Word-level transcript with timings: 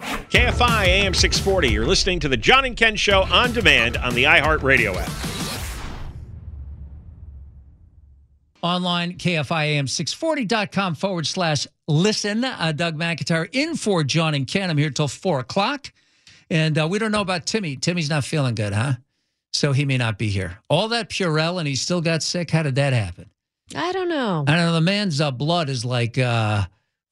KFI 0.00 0.86
AM 0.86 1.14
640. 1.14 1.68
You're 1.68 1.86
listening 1.86 2.20
to 2.20 2.28
the 2.28 2.36
John 2.36 2.64
and 2.64 2.76
Ken 2.76 2.96
Show 2.96 3.22
on 3.22 3.52
demand 3.52 3.96
on 3.96 4.14
the 4.14 4.24
iHeartRadio 4.24 4.96
app. 4.96 5.10
Online, 8.62 9.12
KFIAM640.com 9.18 10.94
forward 10.94 11.26
slash 11.26 11.66
listen. 11.86 12.44
Uh, 12.44 12.72
Doug 12.72 12.96
McIntyre 12.96 13.48
in 13.52 13.76
for 13.76 14.02
John 14.02 14.34
and 14.34 14.46
Ken. 14.46 14.70
I'm 14.70 14.78
here 14.78 14.90
till 14.90 15.06
4 15.06 15.40
o'clock. 15.40 15.92
And 16.50 16.78
uh, 16.78 16.88
we 16.90 16.98
don't 16.98 17.12
know 17.12 17.20
about 17.20 17.46
Timmy. 17.46 17.76
Timmy's 17.76 18.08
not 18.10 18.24
feeling 18.24 18.54
good, 18.54 18.72
huh? 18.72 18.94
So 19.52 19.72
he 19.72 19.84
may 19.84 19.98
not 19.98 20.18
be 20.18 20.30
here. 20.30 20.58
All 20.68 20.88
that 20.88 21.10
Purell 21.10 21.58
and 21.58 21.68
he 21.68 21.76
still 21.76 22.00
got 22.00 22.22
sick. 22.22 22.50
How 22.50 22.62
did 22.62 22.74
that 22.74 22.92
happen? 22.92 23.30
I 23.76 23.92
don't 23.92 24.08
know. 24.08 24.44
I 24.48 24.56
don't 24.56 24.66
know. 24.66 24.72
The 24.72 24.80
man's 24.80 25.20
uh, 25.20 25.30
blood 25.30 25.68
is 25.68 25.84
like 25.84 26.18
uh, 26.18 26.64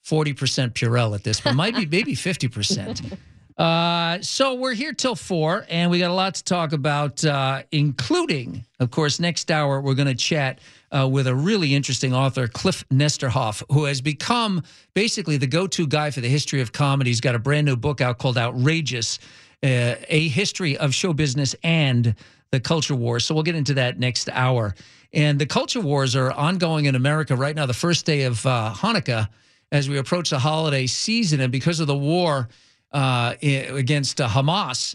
40% 0.05 0.73
Purell 0.73 1.15
at 1.15 1.25
this 1.25 1.41
point. 1.41 1.57
Might 1.57 1.77
be 1.77 1.87
maybe 1.87 2.15
50%. 2.15 3.19
Uh, 3.57 4.21
so 4.23 4.55
we're 4.55 4.73
here 4.73 4.93
till 4.93 5.15
four, 5.15 5.67
and 5.69 5.91
we 5.91 5.99
got 5.99 6.11
a 6.11 6.15
lot 6.15 6.35
to 6.35 6.45
talk 6.45 6.73
about, 6.73 7.25
uh, 7.25 7.63
including, 7.71 8.65
of 8.81 8.91
course, 8.91 9.21
next 9.21 9.51
hour 9.51 9.81
we're 9.81 9.95
going 9.95 10.09
to 10.09 10.15
chat 10.15 10.59
uh, 10.91 11.07
with 11.07 11.27
a 11.27 11.35
really 11.35 11.75
interesting 11.75 12.15
author, 12.15 12.49
Kliph 12.49 12.85
Nesteroff, 12.89 13.63
who 13.71 13.85
has 13.85 14.01
become 14.01 14.63
basically 14.95 15.37
the 15.37 15.47
go-to 15.47 15.87
guy 15.87 16.11
for 16.11 16.21
the 16.21 16.29
history 16.29 16.61
of 16.61 16.73
comedy. 16.73 17.11
He's 17.11 17.21
got 17.21 17.35
a 17.35 17.39
brand 17.39 17.67
new 17.67 17.77
book 17.77 18.01
out 18.01 18.19
called 18.19 18.39
Outrageous, 18.39 19.19
uh, 19.63 19.95
a 20.09 20.29
history 20.29 20.77
of 20.79 20.95
show 20.95 21.13
business 21.13 21.55
and 21.63 22.15
the 22.51 22.61
culture 22.61 22.95
wars. 22.95 23.25
So 23.25 23.35
we'll 23.35 23.45
get 23.45 23.55
into 23.55 23.75
that 23.75 23.99
next 23.99 24.29
hour. 24.31 24.75
And 25.13 25.39
the 25.39 25.47
culture 25.47 25.81
wars 25.81 26.17
are 26.17 26.33
ongoing 26.33 26.87
in 26.87 26.95
America 26.95 27.37
right 27.37 27.55
now. 27.55 27.67
The 27.67 27.75
first 27.75 28.07
day 28.07 28.23
of 28.23 28.45
uh, 28.47 28.73
Hanukkah 28.75 29.29
as 29.73 29.89
we 29.89 29.99
approach 29.99 30.31
the 30.31 30.39
holiday 30.39 30.87
season, 30.87 31.41
and 31.41 31.51
because 31.51 31.81
of 31.81 31.87
the 31.87 31.97
war 31.97 32.49
uh, 32.93 33.35
against 33.43 34.21
uh, 34.21 34.29
Hamas 34.29 34.95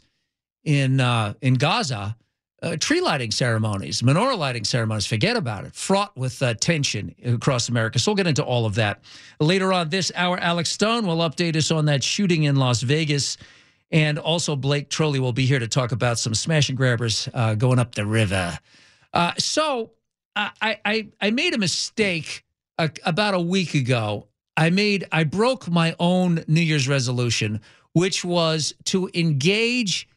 in 0.64 1.02
uh, 1.02 1.34
in 1.42 1.56
Gaza, 1.56 2.16
uh, 2.62 2.78
tree 2.78 3.02
lighting 3.02 3.32
ceremonies, 3.32 4.04
menorah 4.04 4.38
lighting 4.38 4.64
ceremonies, 4.64 5.08
forget 5.08 5.36
about 5.36 5.66
it, 5.66 5.76
fraught 5.76 6.16
with 6.16 6.42
uh, 6.44 6.54
tension 6.54 7.14
across 7.26 7.70
America. 7.70 7.98
So 7.98 8.12
we'll 8.12 8.18
get 8.18 8.28
into 8.28 8.44
all 8.44 8.68
of 8.68 8.76
that 8.76 9.02
later 9.40 9.74
on 9.74 9.90
this 9.90 10.12
hour. 10.16 10.38
Alex 10.38 10.70
Stone 10.70 11.08
will 11.08 11.18
update 11.18 11.56
us 11.56 11.72
on 11.72 11.86
that 11.86 12.04
shooting 12.04 12.44
in 12.44 12.56
Las 12.56 12.82
Vegas. 12.82 13.38
And 13.90 14.20
also, 14.20 14.56
Blake 14.56 14.90
Troli 14.90 15.20
will 15.20 15.34
be 15.34 15.46
here 15.46 15.60
to 15.60 15.68
talk 15.68 15.94
about 15.94 16.20
some 16.20 16.36
smash 16.36 16.68
and 16.68 16.78
grabbers 16.78 17.30
uh, 17.34 17.56
going 17.56 17.80
up 17.80 17.96
the 17.96 18.06
river. 18.06 18.60
so, 19.38 19.92
I, 20.36 20.78
I, 20.86 21.08
I 21.20 21.32
made 21.32 21.56
a 21.56 21.58
mistake 21.58 22.44
about 22.78 23.34
a 23.34 23.40
week 23.40 23.74
ago 23.74 24.27
I 24.58 24.72
made 24.72 25.06
I 25.12 25.24
broke 25.24 25.70
my 25.70 25.96
own 26.00 26.44
New 26.48 26.62
Year's 26.62 26.88
resolution, 26.88 27.62
which 27.94 28.26
was 28.26 28.74
to 28.86 29.10
engage. 29.14 30.10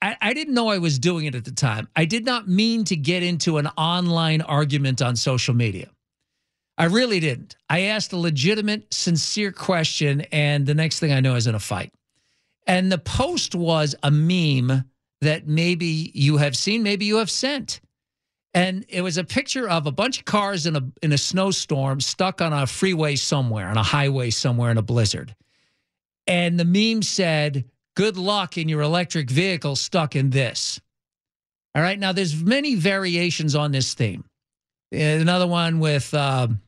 I, 0.00 0.16
I, 0.20 0.32
didn't 0.32 0.54
know 0.54 0.68
I 0.68 0.78
was 0.78 0.98
doing 0.98 1.26
it 1.26 1.34
at 1.34 1.44
the 1.44 1.52
time. 1.52 1.88
I 1.94 2.04
did 2.04 2.24
not 2.24 2.48
mean 2.48 2.84
to 2.84 2.96
get 2.96 3.22
into 3.22 3.58
an 3.58 3.66
online 3.76 4.40
argument 4.40 5.02
on 5.02 5.16
social 5.16 5.54
media. 5.54 5.90
I 6.78 6.84
really 6.84 7.18
didn't. 7.18 7.56
I 7.68 7.80
asked 7.80 8.12
a 8.12 8.16
legitimate, 8.16 8.94
sincere 8.94 9.50
question, 9.50 10.20
and 10.32 10.64
the 10.64 10.74
next 10.74 11.00
thing 11.00 11.12
I 11.12 11.18
know, 11.18 11.32
I 11.32 11.34
was 11.34 11.48
in 11.48 11.56
a 11.56 11.60
fight. 11.60 11.92
And 12.66 12.92
the 12.92 12.98
post 12.98 13.56
was 13.56 13.96
a 14.04 14.10
meme 14.12 14.84
that 15.20 15.48
maybe 15.48 16.12
you 16.14 16.36
have 16.36 16.56
seen, 16.56 16.84
maybe 16.84 17.04
you 17.04 17.16
have 17.16 17.30
sent 17.30 17.80
and 18.54 18.84
it 18.88 19.02
was 19.02 19.18
a 19.18 19.24
picture 19.24 19.68
of 19.68 19.86
a 19.86 19.92
bunch 19.92 20.20
of 20.20 20.24
cars 20.24 20.66
in 20.66 20.76
a 20.76 20.82
in 21.02 21.12
a 21.12 21.18
snowstorm 21.18 22.00
stuck 22.00 22.40
on 22.40 22.52
a 22.52 22.66
freeway 22.66 23.16
somewhere 23.16 23.68
on 23.68 23.76
a 23.76 23.82
highway 23.82 24.30
somewhere 24.30 24.70
in 24.70 24.78
a 24.78 24.82
blizzard. 24.82 25.34
And 26.26 26.58
the 26.58 26.64
meme 26.64 27.02
said 27.02 27.64
good 27.94 28.16
luck 28.16 28.58
in 28.58 28.68
your 28.68 28.82
electric 28.82 29.30
vehicle 29.30 29.76
stuck 29.76 30.16
in 30.16 30.30
this. 30.30 30.80
All 31.74 31.82
right 31.82 31.98
now 31.98 32.12
there's 32.12 32.42
many 32.42 32.74
variations 32.74 33.54
on 33.54 33.72
this 33.72 33.94
theme. 33.94 34.24
Another 34.90 35.46
one 35.46 35.80
with 35.80 36.14
um, 36.14 36.60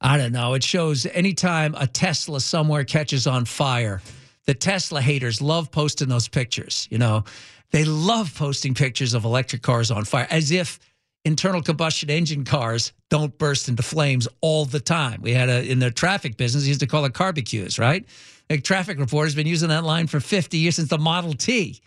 i 0.00 0.16
don't 0.16 0.32
know 0.32 0.54
it 0.54 0.64
shows 0.64 1.06
anytime 1.06 1.74
a 1.76 1.86
tesla 1.86 2.40
somewhere 2.40 2.84
catches 2.84 3.26
on 3.26 3.44
fire 3.44 4.00
the 4.46 4.54
tesla 4.54 5.00
haters 5.00 5.42
love 5.42 5.70
posting 5.70 6.08
those 6.08 6.28
pictures 6.28 6.88
you 6.90 6.98
know 6.98 7.24
they 7.70 7.84
love 7.84 8.34
posting 8.34 8.74
pictures 8.74 9.14
of 9.14 9.24
electric 9.24 9.62
cars 9.62 9.90
on 9.90 10.04
fire 10.04 10.26
as 10.30 10.50
if 10.50 10.78
internal 11.24 11.62
combustion 11.62 12.10
engine 12.10 12.44
cars 12.44 12.92
don't 13.10 13.36
burst 13.38 13.68
into 13.68 13.82
flames 13.82 14.26
all 14.40 14.64
the 14.64 14.80
time. 14.80 15.20
We 15.22 15.32
had 15.32 15.48
a 15.48 15.68
in 15.68 15.78
the 15.78 15.90
traffic 15.90 16.36
business, 16.36 16.66
used 16.66 16.80
to 16.80 16.86
call 16.86 17.04
it 17.04 17.14
barbecues, 17.14 17.78
right? 17.78 18.04
A 18.48 18.58
traffic 18.58 18.98
reporter's 18.98 19.34
been 19.34 19.46
using 19.46 19.68
that 19.68 19.84
line 19.84 20.06
for 20.06 20.18
50 20.18 20.58
years 20.58 20.76
since 20.76 20.88
the 20.88 20.98
Model 20.98 21.34
T. 21.34 21.80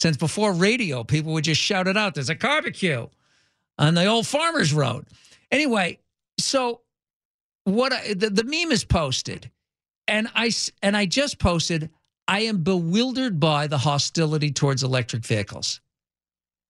Since 0.00 0.16
before 0.16 0.52
radio, 0.52 1.02
people 1.02 1.32
would 1.32 1.44
just 1.44 1.60
shout 1.60 1.88
it 1.88 1.96
out. 1.96 2.14
There's 2.14 2.30
a 2.30 2.34
barbecue 2.34 3.08
on 3.78 3.94
the 3.94 4.06
old 4.06 4.26
farmer's 4.26 4.72
road. 4.72 5.06
Anyway, 5.50 5.98
so 6.38 6.82
what 7.64 7.92
I, 7.92 8.14
the, 8.14 8.30
the 8.30 8.44
meme 8.44 8.72
is 8.72 8.84
posted, 8.84 9.50
and 10.06 10.28
I 10.34 10.52
and 10.82 10.96
I 10.96 11.06
just 11.06 11.38
posted 11.38 11.90
I 12.28 12.40
am 12.40 12.58
bewildered 12.58 13.40
by 13.40 13.66
the 13.66 13.78
hostility 13.78 14.52
towards 14.52 14.82
electric 14.82 15.24
vehicles. 15.24 15.80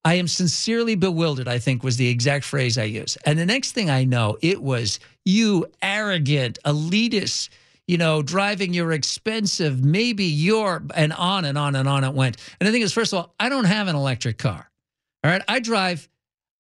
I 0.05 0.15
am 0.15 0.29
sincerely 0.29 0.95
bewildered, 0.95 1.49
I 1.49 1.59
think 1.59 1.83
was 1.83 1.97
the 1.97 2.09
exact 2.09 2.45
phrase 2.45 2.79
I 2.79 2.85
used. 2.85 3.19
And 3.27 3.39
the 3.39 3.45
next 3.45 3.73
thing 3.73 3.91
I 3.91 4.05
know, 4.05 4.39
it 4.41 4.63
was 4.63 5.01
you 5.25 5.67
arrogant, 5.83 6.59
elitist, 6.65 7.49
you 7.89 7.99
know, 7.99 8.23
driving 8.23 8.73
your 8.73 8.93
expensive, 8.93 9.85
maybe 9.85 10.25
your, 10.25 10.85
and 10.95 11.13
on 11.13 11.45
and 11.45 11.59
on 11.59 11.75
and 11.75 11.89
on 11.89 12.05
it 12.05 12.15
went. 12.15 12.37
And 12.61 12.69
the 12.69 12.73
thing 12.73 12.83
is, 12.83 12.93
first 12.93 13.13
of 13.13 13.19
all, 13.19 13.35
I 13.41 13.49
don't 13.49 13.65
have 13.65 13.89
an 13.89 13.97
electric 13.97 14.39
car. 14.39 14.71
All 15.25 15.31
right. 15.31 15.43
I 15.49 15.59
drive, 15.59 16.09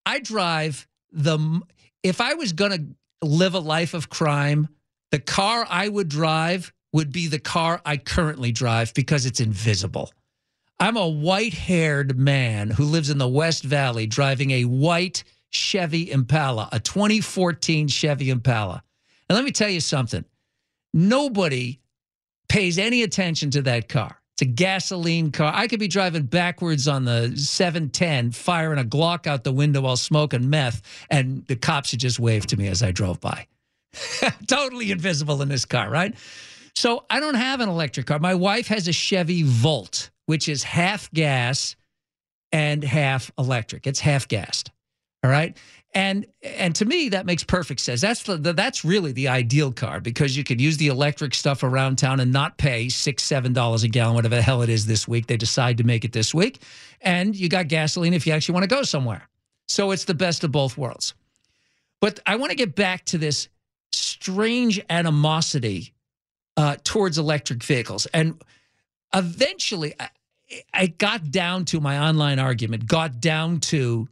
I 0.04 0.18
drive 0.18 0.88
the, 1.12 1.60
if 2.02 2.20
I 2.20 2.34
was 2.34 2.52
going 2.52 2.72
to 2.72 3.26
live 3.26 3.54
a 3.54 3.60
life 3.60 3.94
of 3.94 4.10
crime, 4.10 4.68
the 5.12 5.20
car 5.20 5.64
I 5.70 5.88
would 5.88 6.08
drive 6.08 6.72
would 6.92 7.12
be 7.12 7.26
the 7.26 7.38
car 7.38 7.80
I 7.84 7.96
currently 7.96 8.52
drive 8.52 8.94
because 8.94 9.26
it's 9.26 9.40
invisible. 9.40 10.12
I'm 10.80 10.96
a 10.96 11.08
white 11.08 11.54
haired 11.54 12.18
man 12.18 12.70
who 12.70 12.84
lives 12.84 13.10
in 13.10 13.18
the 13.18 13.28
West 13.28 13.64
Valley 13.64 14.06
driving 14.06 14.52
a 14.52 14.64
white 14.64 15.24
Chevy 15.50 16.10
Impala, 16.10 16.68
a 16.72 16.78
2014 16.78 17.88
Chevy 17.88 18.30
Impala. 18.30 18.82
And 19.28 19.36
let 19.36 19.44
me 19.44 19.50
tell 19.50 19.68
you 19.68 19.80
something 19.80 20.24
nobody 20.94 21.80
pays 22.48 22.78
any 22.78 23.02
attention 23.02 23.50
to 23.50 23.62
that 23.62 23.88
car. 23.88 24.20
It's 24.34 24.42
a 24.42 24.46
gasoline 24.46 25.32
car. 25.32 25.52
I 25.54 25.66
could 25.66 25.80
be 25.80 25.88
driving 25.88 26.22
backwards 26.22 26.86
on 26.86 27.04
the 27.04 27.36
710, 27.36 28.30
firing 28.30 28.78
a 28.78 28.84
Glock 28.84 29.26
out 29.26 29.42
the 29.42 29.52
window 29.52 29.80
while 29.80 29.96
smoking 29.96 30.48
meth, 30.48 30.80
and 31.10 31.44
the 31.46 31.56
cops 31.56 31.92
would 31.92 32.00
just 32.00 32.20
wave 32.20 32.46
to 32.46 32.56
me 32.56 32.68
as 32.68 32.82
I 32.82 32.92
drove 32.92 33.20
by. 33.20 33.48
totally 34.46 34.92
invisible 34.92 35.42
in 35.42 35.48
this 35.48 35.64
car, 35.64 35.90
right? 35.90 36.14
So 36.74 37.04
I 37.10 37.20
don't 37.20 37.34
have 37.34 37.60
an 37.60 37.68
electric 37.68 38.06
car. 38.06 38.18
My 38.18 38.34
wife 38.34 38.68
has 38.68 38.88
a 38.88 38.92
Chevy 38.92 39.42
Volt, 39.42 40.10
which 40.26 40.48
is 40.48 40.62
half 40.62 41.10
gas 41.12 41.76
and 42.52 42.82
half 42.82 43.30
electric. 43.38 43.86
It's 43.86 44.00
half 44.00 44.28
gassed. 44.28 44.70
All 45.24 45.30
right. 45.30 45.56
And 45.94 46.26
and 46.42 46.74
to 46.76 46.84
me 46.84 47.08
that 47.08 47.26
makes 47.26 47.42
perfect 47.42 47.80
sense. 47.80 48.00
That's 48.00 48.22
the, 48.22 48.36
that's 48.36 48.84
really 48.84 49.12
the 49.12 49.28
ideal 49.28 49.72
car 49.72 50.00
because 50.00 50.36
you 50.36 50.44
could 50.44 50.60
use 50.60 50.76
the 50.76 50.88
electric 50.88 51.34
stuff 51.34 51.62
around 51.62 51.96
town 51.96 52.20
and 52.20 52.32
not 52.32 52.58
pay 52.58 52.88
six 52.88 53.22
seven 53.24 53.52
dollars 53.52 53.82
a 53.84 53.88
gallon, 53.88 54.14
whatever 54.14 54.36
the 54.36 54.42
hell 54.42 54.62
it 54.62 54.68
is 54.68 54.86
this 54.86 55.08
week. 55.08 55.26
They 55.26 55.36
decide 55.36 55.78
to 55.78 55.84
make 55.84 56.04
it 56.04 56.12
this 56.12 56.34
week, 56.34 56.62
and 57.00 57.34
you 57.34 57.48
got 57.48 57.68
gasoline 57.68 58.12
if 58.12 58.26
you 58.26 58.32
actually 58.32 58.52
want 58.52 58.64
to 58.64 58.74
go 58.74 58.82
somewhere. 58.82 59.28
So 59.66 59.90
it's 59.90 60.04
the 60.04 60.14
best 60.14 60.44
of 60.44 60.52
both 60.52 60.76
worlds. 60.76 61.14
But 62.00 62.20
I 62.26 62.36
want 62.36 62.50
to 62.50 62.56
get 62.56 62.74
back 62.74 63.04
to 63.06 63.18
this 63.18 63.48
strange 63.92 64.80
animosity 64.90 65.94
uh, 66.58 66.76
towards 66.84 67.16
electric 67.16 67.62
vehicles, 67.62 68.06
and 68.12 68.42
eventually 69.14 69.94
I, 69.98 70.08
I 70.74 70.86
got 70.88 71.30
down 71.30 71.64
to 71.66 71.80
my 71.80 71.98
online 71.98 72.38
argument. 72.38 72.86
Got 72.86 73.20
down 73.20 73.60
to 73.60 74.08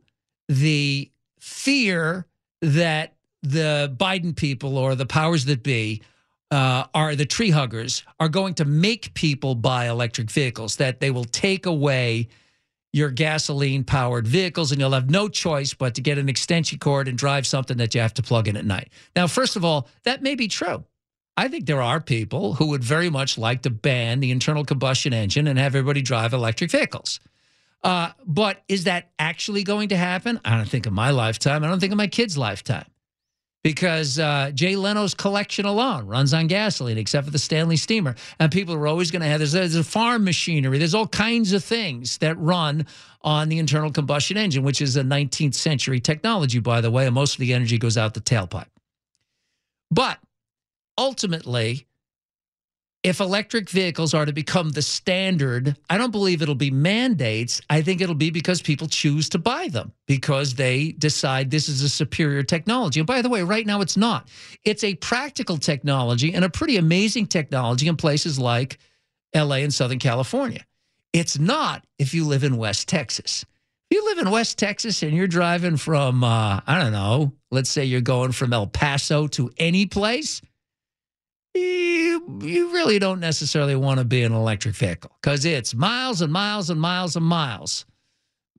the 0.49 1.11
fear 1.41 2.27
that 2.63 3.15
the 3.43 3.95
Biden 3.97 4.35
people 4.35 4.79
or 4.79 4.95
the 4.95 5.07
powers 5.07 5.45
that 5.47 5.63
be 5.63 6.03
uh, 6.51 6.85
are 6.95 7.17
the 7.17 7.27
tree 7.27 7.51
huggers 7.51 8.05
are 8.21 8.29
going 8.29 8.55
to 8.55 8.65
make 8.65 9.13
people 9.15 9.55
buy 9.55 9.89
electric 9.89 10.31
vehicles, 10.31 10.77
that 10.77 11.01
they 11.01 11.11
will 11.11 11.25
take 11.25 11.67
away 11.67 12.29
your 12.93 13.11
gasoline 13.11 13.85
powered 13.85 14.27
vehicles 14.27 14.73
and 14.73 14.81
you'll 14.81 14.93
have 14.93 15.11
no 15.11 15.29
choice 15.29 15.75
but 15.75 15.95
to 15.97 16.01
get 16.01 16.17
an 16.17 16.29
extension 16.29 16.79
cord 16.79 17.09
and 17.09 17.19
drive 17.19 17.47
something 17.47 17.77
that 17.77 17.95
you 17.95 18.01
have 18.01 18.15
to 18.15 18.23
plug 18.23 18.49
in 18.49 18.57
at 18.57 18.65
night. 18.65 18.91
Now, 19.15 19.27
first 19.27 19.57
of 19.57 19.65
all, 19.65 19.89
that 20.05 20.23
may 20.23 20.35
be 20.35 20.49
true. 20.49 20.85
I 21.37 21.49
think 21.49 21.67
there 21.67 21.83
are 21.83 22.01
people 22.01 22.55
who 22.55 22.67
would 22.69 22.83
very 22.83 23.11
much 23.11 23.37
like 23.37 23.63
to 23.63 23.71
ban 23.71 24.21
the 24.21 24.31
internal 24.31 24.65
combustion 24.65 25.13
engine 25.13 25.47
and 25.47 25.59
have 25.59 25.75
everybody 25.75 26.01
drive 26.01 26.33
electric 26.33 26.71
vehicles. 26.71 27.21
Uh, 27.83 28.11
but 28.25 28.63
is 28.69 28.85
that 28.85 29.11
actually 29.19 29.63
going 29.63 29.91
to 29.91 29.97
happen? 29.97 30.41
I 30.45 30.57
don't 30.57 30.69
think 30.69 30.87
in 30.87 30.95
my 30.95 31.11
lifetime. 31.11 31.63
I 31.63 31.69
don't 31.69 31.79
think 31.79 31.93
in 31.93 31.99
my 31.99 32.07
kid's 32.07 32.39
lifetime. 32.39 32.87
Because 33.63 34.19
uh, 34.19 34.53
Jay 34.55 34.77
Leno's 34.77 35.13
collection 35.13 35.67
alone 35.67 36.07
runs 36.07 36.33
on 36.33 36.47
gasoline, 36.47 36.99
except 36.99 37.27
for 37.27 37.33
the 37.33 37.39
Stanley 37.39 37.77
steamer. 37.77 38.15
And 38.39 38.51
people 38.51 38.75
are 38.75 38.87
always 38.87 39.11
going 39.11 39.23
to 39.23 39.29
have 39.29 39.41
there's, 39.41 39.53
there's 39.53 39.75
a 39.75 39.85
farm 39.85 40.25
machinery. 40.25 40.79
There's 40.79 40.95
all 40.95 41.09
kinds 41.09 41.53
of 41.53 41.65
things 41.65 42.19
that 42.19 42.39
run 42.39 42.87
on 43.23 43.49
the 43.49 43.59
internal 43.59 43.91
combustion 43.91 44.37
engine, 44.37 44.63
which 44.63 44.81
is 44.81 44.97
a 44.97 45.03
19th 45.03 45.55
century 45.55 45.99
technology, 45.99 46.61
by 46.61 46.81
the 46.81 46.93
way. 46.93 47.07
And 47.07 47.15
most 47.15 47.35
of 47.35 47.41
the 47.41 47.53
energy 47.53 47.77
goes 47.77 47.99
out 47.99 48.15
the 48.15 48.21
tailpipe. 48.21 48.67
But 49.91 50.19
ultimately, 50.99 51.87
if 53.07 53.21
electric 53.21 53.71
vehicles 53.71 54.15
are 54.15 54.27
to 54.27 54.33
become 54.33 54.71
the 54.71 54.83
standard, 54.83 55.77
I 55.89 55.97
don't 55.97 56.11
believe 56.11 56.43
it'll 56.43 56.57
be 56.57 56.73
mandates. 56.73 57.61
I 57.71 57.81
think 57.81 58.01
it'll 58.01 58.17
be 58.17 58.31
because 58.31 58.61
people 58.61 58.89
choose 58.89 59.29
to 59.29 59.39
buy 59.39 59.69
them 59.69 59.93
because 60.09 60.55
they 60.55 60.91
decide 60.91 61.49
this 61.49 61.69
is 61.69 61.83
a 61.83 61.89
superior 61.89 62.43
technology. 62.43 62.99
And 62.99 63.07
by 63.07 63.23
the 63.23 63.29
way, 63.29 63.45
right 63.45 63.65
now 63.65 63.81
it's 63.81 63.97
not. 63.97 64.29
It's 64.65 64.83
a 64.83 64.97
practical 64.97 65.57
technology 65.57 66.35
and 66.35 66.45
a 66.45 66.51
pretty 66.51 66.79
amazing 66.79 67.29
technology 67.29 67.87
in 67.87 67.97
places 67.97 68.41
like 68.41 68.79
LA 69.33 69.57
and 69.57 69.73
Southern 69.73 70.01
California. 70.01 70.67
It's 71.13 71.39
not 71.39 71.87
if 72.01 72.13
you 72.13 72.27
live 72.27 72.43
in 72.43 72.57
West 72.57 72.89
Texas. 72.89 73.45
If 73.89 73.99
you 73.99 74.05
live 74.07 74.19
in 74.19 74.33
West 74.33 74.59
Texas 74.59 75.05
and 75.05 75.13
you're 75.13 75.29
driving 75.29 75.77
from, 75.77 76.25
uh, 76.25 76.61
I 76.67 76.83
don't 76.83 76.93
know, 76.93 77.35
let's 77.53 77.71
say 77.71 77.85
you're 77.85 78.01
going 78.01 78.33
from 78.33 78.53
El 78.53 78.67
Paso 78.67 79.29
to 79.29 79.53
any 79.59 79.87
place 79.87 80.43
you, 81.57 82.73
really 82.73 82.99
don't 82.99 83.21
necessarily 83.21 83.77
want 83.77 83.99
to 83.99 84.05
be 84.05 84.23
an 84.23 84.33
electric 84.33 84.75
vehicle 84.75 85.11
because 85.21 85.45
it's 85.45 85.75
miles 85.75 86.21
and 86.23 86.33
miles 86.33 86.71
and 86.71 86.81
miles 86.81 87.17
and 87.17 87.25
miles 87.25 87.87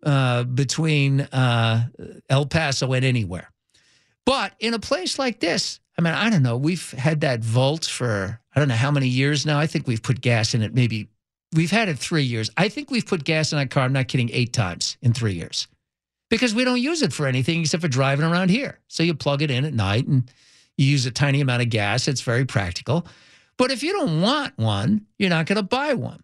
uh, 0.03 0.43
between 0.43 1.21
uh, 1.21 1.87
El 2.29 2.45
Paso 2.45 2.91
and 2.93 3.05
anywhere. 3.05 3.51
But 4.25 4.53
in 4.59 4.73
a 4.73 4.79
place 4.79 5.17
like 5.17 5.39
this, 5.39 5.79
I 5.97 6.01
mean, 6.01 6.13
I 6.13 6.29
don't 6.29 6.43
know. 6.43 6.57
We've 6.57 6.91
had 6.91 7.21
that 7.21 7.39
Volt 7.39 7.85
for 7.85 8.39
I 8.55 8.59
don't 8.59 8.69
know 8.69 8.75
how 8.75 8.91
many 8.91 9.07
years 9.07 9.45
now. 9.45 9.59
I 9.59 9.67
think 9.67 9.87
we've 9.87 10.03
put 10.03 10.21
gas 10.21 10.53
in 10.53 10.61
it. 10.61 10.73
Maybe 10.73 11.09
we've 11.55 11.71
had 11.71 11.89
it 11.89 11.97
three 11.97 12.23
years. 12.23 12.49
I 12.57 12.69
think 12.69 12.91
we've 12.91 13.05
put 13.05 13.23
gas 13.23 13.51
in 13.51 13.57
that 13.57 13.69
car. 13.69 13.83
I'm 13.83 13.93
not 13.93 14.07
kidding. 14.07 14.29
Eight 14.33 14.53
times 14.53 14.97
in 15.01 15.13
three 15.13 15.33
years, 15.33 15.67
because 16.29 16.53
we 16.53 16.63
don't 16.63 16.81
use 16.81 17.01
it 17.01 17.13
for 17.13 17.25
anything 17.25 17.61
except 17.61 17.81
for 17.81 17.87
driving 17.87 18.25
around 18.25 18.49
here. 18.49 18.79
So 18.87 19.03
you 19.03 19.13
plug 19.13 19.41
it 19.41 19.51
in 19.51 19.65
at 19.65 19.73
night 19.73 20.07
and 20.07 20.29
you 20.77 20.85
use 20.85 21.05
a 21.05 21.11
tiny 21.11 21.41
amount 21.41 21.61
of 21.63 21.69
gas. 21.69 22.07
It's 22.07 22.21
very 22.21 22.45
practical. 22.45 23.05
But 23.57 23.71
if 23.71 23.83
you 23.83 23.93
don't 23.93 24.21
want 24.21 24.57
one, 24.57 25.05
you're 25.17 25.29
not 25.29 25.47
going 25.47 25.57
to 25.57 25.63
buy 25.63 25.95
one. 25.95 26.23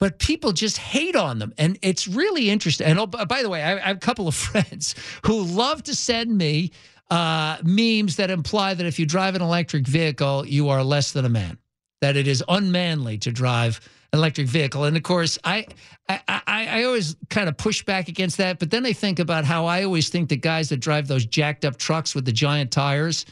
But 0.00 0.18
people 0.18 0.52
just 0.52 0.78
hate 0.78 1.14
on 1.14 1.38
them. 1.38 1.52
And 1.56 1.78
it's 1.82 2.08
really 2.08 2.50
interesting. 2.50 2.86
And 2.86 2.98
oh, 2.98 3.06
by 3.06 3.42
the 3.42 3.48
way, 3.48 3.62
I, 3.62 3.78
have 3.78 3.96
a 3.96 4.00
couple 4.00 4.26
of 4.26 4.34
friends 4.34 4.94
who 5.24 5.42
love 5.42 5.82
to 5.84 5.94
send 5.94 6.36
me 6.36 6.72
uh, 7.10 7.58
memes 7.62 8.16
that 8.16 8.30
imply 8.30 8.74
that 8.74 8.86
if 8.86 8.98
you 8.98 9.06
drive 9.06 9.34
an 9.34 9.42
electric 9.42 9.86
vehicle, 9.86 10.46
you 10.46 10.70
are 10.70 10.82
less 10.82 11.12
than 11.12 11.24
a 11.24 11.28
man, 11.28 11.58
that 12.00 12.16
it 12.16 12.26
is 12.26 12.42
unmanly 12.48 13.18
to 13.18 13.30
drive 13.30 13.80
an 14.12 14.18
electric 14.18 14.46
vehicle. 14.46 14.84
And 14.84 14.96
of 14.96 15.02
course, 15.02 15.38
I, 15.44 15.66
I, 16.08 16.20
I, 16.28 16.42
I 16.46 16.84
always 16.84 17.16
kind 17.30 17.48
of 17.48 17.56
push 17.56 17.84
back 17.84 18.08
against 18.08 18.38
that. 18.38 18.58
But 18.58 18.70
then 18.70 18.86
I 18.86 18.92
think 18.92 19.18
about 19.18 19.44
how 19.44 19.66
I 19.66 19.84
always 19.84 20.08
think 20.08 20.28
the 20.28 20.36
guys 20.36 20.70
that 20.70 20.78
drive 20.78 21.08
those 21.08 21.26
jacked 21.26 21.64
up 21.64 21.76
trucks 21.76 22.14
with 22.14 22.24
the 22.24 22.32
giant 22.32 22.70
tires, 22.70 23.26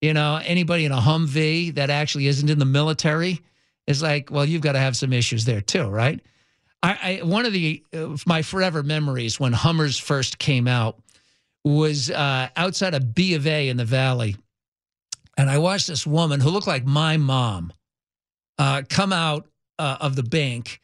you 0.00 0.14
know, 0.14 0.40
anybody 0.42 0.84
in 0.84 0.92
a 0.92 1.00
Humvee 1.00 1.74
that 1.74 1.90
actually 1.90 2.26
isn't 2.26 2.48
in 2.48 2.58
the 2.58 2.64
military 2.64 3.40
is 3.86 4.02
like, 4.02 4.30
well, 4.30 4.44
you've 4.44 4.62
got 4.62 4.72
to 4.72 4.78
have 4.78 4.96
some 4.96 5.12
issues 5.12 5.44
there 5.44 5.60
too, 5.60 5.88
right? 5.88 6.20
I, 6.82 7.20
I 7.20 7.24
one 7.24 7.44
of 7.44 7.52
the 7.52 7.82
uh, 7.92 8.16
my 8.26 8.42
forever 8.42 8.82
memories 8.82 9.38
when 9.38 9.52
Hummers 9.52 9.98
first 9.98 10.38
came 10.38 10.66
out 10.66 10.98
was 11.64 12.10
uh, 12.10 12.48
outside 12.56 12.94
of 12.94 13.14
B 13.14 13.34
of 13.34 13.46
A 13.46 13.68
in 13.68 13.76
the 13.76 13.84
Valley, 13.84 14.36
and 15.36 15.50
I 15.50 15.58
watched 15.58 15.88
this 15.88 16.06
woman 16.06 16.40
who 16.40 16.48
looked 16.48 16.66
like 16.66 16.86
my 16.86 17.18
mom 17.18 17.72
uh, 18.58 18.82
come 18.88 19.12
out 19.12 19.46
uh, 19.78 19.98
of 20.00 20.16
the 20.16 20.22
bank, 20.22 20.80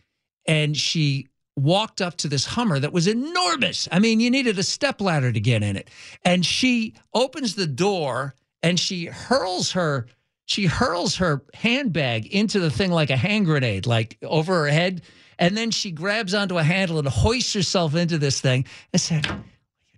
and 0.47 0.77
she 0.77 1.29
walked 1.57 2.03
up 2.03 2.19
to 2.19 2.29
this 2.29 2.45
Hummer 2.45 2.79
that 2.79 2.93
was 2.93 3.07
enormous. 3.07 3.89
I 3.91 3.99
mean, 3.99 4.21
you 4.21 4.31
needed 4.31 4.59
a 4.59 4.63
step 4.63 5.01
ladder 5.01 5.33
to 5.33 5.41
get 5.41 5.63
in 5.63 5.77
it, 5.77 5.89
and 6.27 6.45
she 6.45 6.93
opens 7.15 7.55
the 7.55 7.67
door 7.67 8.35
and 8.67 8.81
she 8.81 9.07
hurls 9.07 9.73
her 9.73 10.07
she 10.47 10.67
hurls 10.67 11.17
her 11.17 11.43
handbag 11.55 12.27
into 12.27 12.61
the 12.61 12.71
thing 12.71 12.93
like 12.93 13.11
a 13.11 13.17
hand 13.17 13.47
grenade, 13.47 13.87
like 13.87 14.17
over 14.23 14.63
her 14.65 14.69
head. 14.69 15.03
And 15.39 15.57
then 15.57 15.73
she 15.73 15.91
grabs 15.91 16.35
onto 16.35 16.57
a 16.57 16.63
handle 16.63 16.99
and 16.99 17.09
hoists 17.09 17.53
herself 17.53 17.97
into 17.97 18.17
this 18.17 18.41
thing. 18.41 18.65
and 18.93 19.01
said, 19.01 19.27
You're 19.27 19.43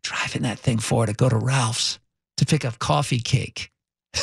driving 0.02 0.42
that 0.42 0.58
thing 0.58 0.78
for 0.78 1.04
to 1.04 1.12
go 1.12 1.28
to 1.28 1.36
Ralph's 1.36 1.98
to 2.38 2.46
pick 2.46 2.64
up 2.64 2.78
coffee 2.78 3.20
cake. 3.20 3.70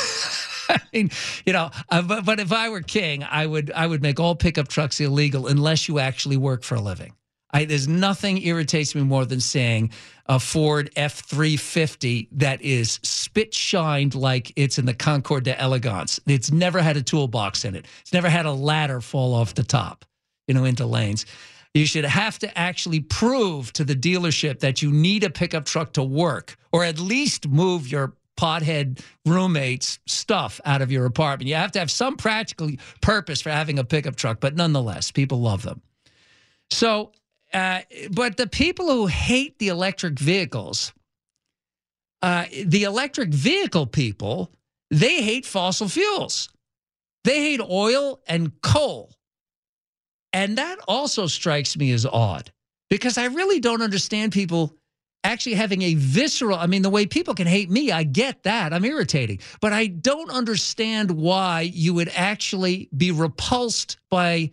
I 0.68 0.80
mean, 0.92 1.10
you 1.46 1.52
know, 1.52 1.70
uh, 1.90 2.02
but, 2.02 2.24
but 2.24 2.40
if 2.40 2.52
I 2.52 2.70
were 2.70 2.82
king, 2.82 3.22
I 3.22 3.46
would 3.46 3.70
I 3.70 3.86
would 3.86 4.02
make 4.02 4.18
all 4.18 4.34
pickup 4.34 4.66
trucks 4.66 5.00
illegal 5.00 5.46
unless 5.46 5.86
you 5.86 6.00
actually 6.00 6.36
work 6.36 6.64
for 6.64 6.74
a 6.74 6.80
living. 6.80 7.14
I, 7.56 7.64
there's 7.64 7.88
nothing 7.88 8.42
irritates 8.42 8.94
me 8.94 9.00
more 9.00 9.24
than 9.24 9.40
seeing 9.40 9.90
a 10.26 10.38
Ford 10.38 10.90
F 10.94 11.20
350 11.20 12.28
that 12.32 12.60
is 12.60 13.00
spit 13.02 13.54
shined 13.54 14.14
like 14.14 14.52
it's 14.56 14.78
in 14.78 14.84
the 14.84 14.92
Concours 14.92 15.44
d'Elegance. 15.44 16.20
It's 16.26 16.52
never 16.52 16.82
had 16.82 16.98
a 16.98 17.02
toolbox 17.02 17.64
in 17.64 17.74
it, 17.74 17.86
it's 18.02 18.12
never 18.12 18.28
had 18.28 18.44
a 18.44 18.52
ladder 18.52 19.00
fall 19.00 19.32
off 19.32 19.54
the 19.54 19.62
top, 19.62 20.04
you 20.46 20.52
know, 20.52 20.64
into 20.64 20.84
lanes. 20.84 21.24
You 21.72 21.86
should 21.86 22.04
have 22.04 22.38
to 22.40 22.58
actually 22.58 23.00
prove 23.00 23.72
to 23.72 23.84
the 23.84 23.96
dealership 23.96 24.60
that 24.60 24.82
you 24.82 24.90
need 24.92 25.24
a 25.24 25.30
pickup 25.30 25.64
truck 25.64 25.94
to 25.94 26.02
work, 26.02 26.58
or 26.72 26.84
at 26.84 26.98
least 26.98 27.48
move 27.48 27.90
your 27.90 28.16
pothead 28.36 29.00
roommates' 29.24 29.98
stuff 30.04 30.60
out 30.66 30.82
of 30.82 30.92
your 30.92 31.06
apartment. 31.06 31.48
You 31.48 31.54
have 31.54 31.72
to 31.72 31.78
have 31.78 31.90
some 31.90 32.18
practical 32.18 32.70
purpose 33.00 33.40
for 33.40 33.48
having 33.48 33.78
a 33.78 33.84
pickup 33.84 34.16
truck, 34.16 34.40
but 34.40 34.56
nonetheless, 34.56 35.10
people 35.10 35.40
love 35.40 35.62
them. 35.62 35.80
So 36.70 37.12
uh, 37.52 37.80
but 38.10 38.36
the 38.36 38.46
people 38.46 38.86
who 38.86 39.06
hate 39.06 39.58
the 39.58 39.68
electric 39.68 40.18
vehicles, 40.18 40.92
uh, 42.22 42.44
the 42.64 42.84
electric 42.84 43.30
vehicle 43.30 43.86
people, 43.86 44.52
they 44.90 45.22
hate 45.22 45.46
fossil 45.46 45.88
fuels. 45.88 46.48
They 47.24 47.40
hate 47.40 47.60
oil 47.60 48.20
and 48.28 48.60
coal. 48.62 49.12
And 50.32 50.58
that 50.58 50.78
also 50.86 51.26
strikes 51.26 51.76
me 51.76 51.92
as 51.92 52.04
odd 52.06 52.52
because 52.90 53.18
I 53.18 53.26
really 53.26 53.58
don't 53.58 53.82
understand 53.82 54.32
people 54.32 54.76
actually 55.24 55.54
having 55.54 55.82
a 55.82 55.94
visceral 55.94 56.56
I 56.56 56.66
mean 56.66 56.82
the 56.82 56.90
way 56.90 57.04
people 57.04 57.34
can 57.34 57.48
hate 57.48 57.68
me 57.68 57.90
I 57.90 58.04
get 58.04 58.44
that 58.44 58.72
I'm 58.72 58.84
irritating 58.84 59.40
but 59.60 59.72
I 59.72 59.88
don't 59.88 60.30
understand 60.30 61.10
why 61.10 61.62
you 61.62 61.94
would 61.94 62.10
actually 62.14 62.88
be 62.96 63.10
repulsed 63.10 63.98
by 64.08 64.52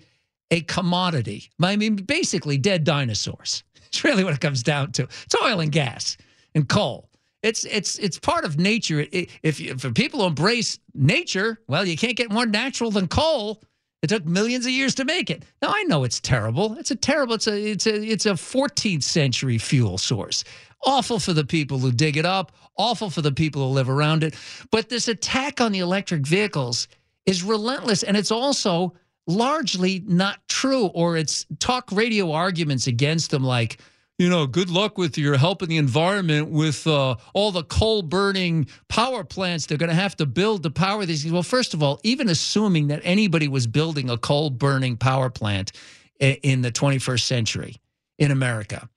a 0.53 0.61
commodity 0.61 1.49
I 1.61 1.75
mean 1.75 1.95
basically 1.95 2.57
dead 2.57 2.83
dinosaurs 2.83 3.63
it's 3.87 4.03
really 4.03 4.23
what 4.23 4.33
it 4.33 4.41
comes 4.41 4.63
down 4.63 4.91
to 4.93 5.03
it's 5.03 5.35
oil 5.43 5.59
and 5.59 5.71
gas 5.71 6.17
and 6.55 6.67
coal 6.67 7.09
it's 7.41 7.65
it's 7.65 7.97
it's 7.99 8.19
part 8.19 8.45
of 8.45 8.57
nature 8.57 9.05
if 9.11 9.59
if 9.59 9.93
people 9.93 10.25
embrace 10.25 10.79
nature 10.93 11.59
well 11.67 11.85
you 11.85 11.97
can't 11.97 12.15
get 12.15 12.31
more 12.31 12.45
natural 12.45 12.91
than 12.91 13.07
coal 13.07 13.61
it 14.03 14.09
took 14.09 14.25
millions 14.25 14.65
of 14.65 14.71
years 14.73 14.95
to 14.95 15.05
make 15.05 15.29
it. 15.29 15.45
Now 15.61 15.71
I 15.73 15.83
know 15.83 16.03
it's 16.03 16.19
terrible. 16.19 16.77
It's 16.77 16.91
a 16.91 16.95
terrible. 16.95 17.35
It's 17.35 17.47
a 17.47 17.57
it's 17.57 17.87
a 17.87 18.03
it's 18.03 18.25
a 18.25 18.33
14th 18.33 19.01
century 19.01 19.57
fuel 19.57 19.97
source. 19.97 20.43
Awful 20.85 21.19
for 21.19 21.31
the 21.31 21.45
people 21.45 21.79
who 21.79 21.89
dig 21.89 22.17
it 22.17 22.25
up. 22.25 22.51
Awful 22.77 23.09
for 23.09 23.21
the 23.21 23.31
people 23.31 23.65
who 23.65 23.73
live 23.73 23.89
around 23.89 24.25
it. 24.25 24.35
But 24.71 24.89
this 24.89 25.07
attack 25.07 25.61
on 25.61 25.71
the 25.71 25.79
electric 25.79 26.27
vehicles 26.27 26.89
is 27.25 27.43
relentless, 27.43 28.03
and 28.03 28.17
it's 28.17 28.31
also 28.31 28.93
largely 29.27 30.03
not 30.05 30.39
true. 30.47 30.87
Or 30.87 31.17
it's 31.17 31.45
talk 31.59 31.91
radio 31.91 32.31
arguments 32.31 32.87
against 32.87 33.31
them, 33.31 33.43
like 33.43 33.79
you 34.19 34.29
know, 34.29 34.45
good 34.45 34.69
luck 34.69 34.97
with 34.97 35.17
your 35.17 35.37
helping 35.37 35.69
the 35.69 35.77
environment 35.77 36.49
with 36.49 36.85
uh, 36.85 37.15
all 37.33 37.51
the 37.51 37.63
coal 37.63 38.03
burning 38.03 38.67
power 38.87 39.23
plants 39.23 39.65
they're 39.65 39.77
going 39.77 39.89
to 39.89 39.95
have 39.95 40.15
to 40.17 40.25
build 40.25 40.63
to 40.63 40.69
power 40.69 41.05
these. 41.05 41.29
Well, 41.31 41.43
first 41.43 41.73
of 41.73 41.81
all, 41.81 41.99
even 42.03 42.29
assuming 42.29 42.87
that 42.87 43.01
anybody 43.03 43.47
was 43.47 43.65
building 43.65 44.09
a 44.09 44.17
coal 44.17 44.51
burning 44.51 44.97
power 44.97 45.29
plant 45.29 45.71
in 46.19 46.61
the 46.61 46.71
21st 46.71 47.21
century 47.21 47.77
in 48.19 48.29
America, 48.29 48.87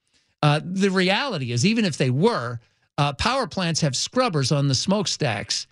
uh, 0.42 0.60
the 0.62 0.90
reality 0.90 1.50
is, 1.50 1.64
even 1.64 1.84
if 1.84 1.96
they 1.96 2.10
were, 2.10 2.60
uh, 2.98 3.12
power 3.14 3.46
plants 3.46 3.80
have 3.80 3.96
scrubbers 3.96 4.52
on 4.52 4.68
the 4.68 4.74
smokestacks 4.74 5.66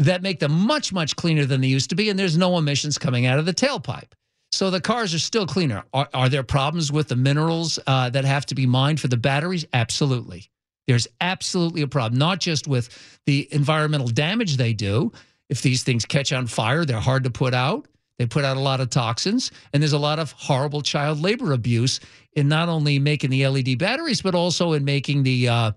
that 0.00 0.22
make 0.22 0.38
them 0.38 0.52
much, 0.52 0.92
much 0.92 1.14
cleaner 1.14 1.44
than 1.44 1.60
they 1.60 1.68
used 1.68 1.90
to 1.90 1.96
be, 1.96 2.08
and 2.08 2.18
there's 2.18 2.36
no 2.36 2.56
emissions 2.56 2.96
coming 2.96 3.26
out 3.26 3.38
of 3.38 3.44
the 3.44 3.52
tailpipe. 3.52 4.12
So 4.50 4.70
the 4.70 4.80
cars 4.80 5.14
are 5.14 5.18
still 5.18 5.46
cleaner. 5.46 5.84
Are, 5.92 6.08
are 6.14 6.28
there 6.28 6.42
problems 6.42 6.90
with 6.90 7.08
the 7.08 7.16
minerals 7.16 7.78
uh, 7.86 8.08
that 8.10 8.24
have 8.24 8.46
to 8.46 8.54
be 8.54 8.66
mined 8.66 8.98
for 8.98 9.08
the 9.08 9.18
batteries? 9.18 9.66
Absolutely. 9.72 10.50
There's 10.86 11.06
absolutely 11.20 11.82
a 11.82 11.86
problem, 11.86 12.18
not 12.18 12.40
just 12.40 12.66
with 12.66 12.88
the 13.26 13.46
environmental 13.52 14.08
damage 14.08 14.56
they 14.56 14.72
do. 14.72 15.12
If 15.50 15.60
these 15.62 15.82
things 15.82 16.06
catch 16.06 16.32
on 16.32 16.46
fire, 16.46 16.84
they're 16.84 16.98
hard 16.98 17.24
to 17.24 17.30
put 17.30 17.52
out. 17.52 17.86
They 18.18 18.26
put 18.26 18.44
out 18.44 18.56
a 18.56 18.60
lot 18.60 18.80
of 18.80 18.90
toxins, 18.90 19.50
and 19.72 19.82
there's 19.82 19.92
a 19.92 19.98
lot 19.98 20.18
of 20.18 20.32
horrible 20.32 20.82
child 20.82 21.20
labor 21.20 21.52
abuse 21.52 22.00
in 22.32 22.48
not 22.48 22.68
only 22.68 22.98
making 22.98 23.30
the 23.30 23.46
LED 23.46 23.78
batteries, 23.78 24.22
but 24.22 24.34
also 24.34 24.72
in 24.72 24.84
making 24.84 25.22
the, 25.22 25.48
uh, 25.48 25.72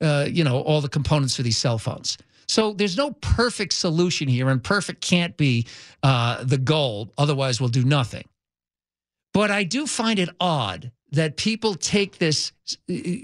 uh, 0.00 0.26
you 0.30 0.44
know, 0.44 0.60
all 0.60 0.80
the 0.80 0.88
components 0.88 1.36
for 1.36 1.42
these 1.42 1.58
cell 1.58 1.78
phones. 1.78 2.18
So 2.46 2.72
there's 2.72 2.96
no 2.96 3.12
perfect 3.12 3.72
solution 3.72 4.28
here, 4.28 4.48
and 4.48 4.62
perfect 4.62 5.00
can't 5.00 5.36
be 5.36 5.66
uh, 6.02 6.44
the 6.44 6.58
goal. 6.58 7.12
Otherwise, 7.18 7.60
we'll 7.60 7.70
do 7.70 7.84
nothing. 7.84 8.24
But 9.32 9.50
I 9.50 9.64
do 9.64 9.86
find 9.86 10.18
it 10.18 10.28
odd 10.40 10.92
that 11.12 11.36
people 11.36 11.74
take 11.74 12.18
this 12.18 12.52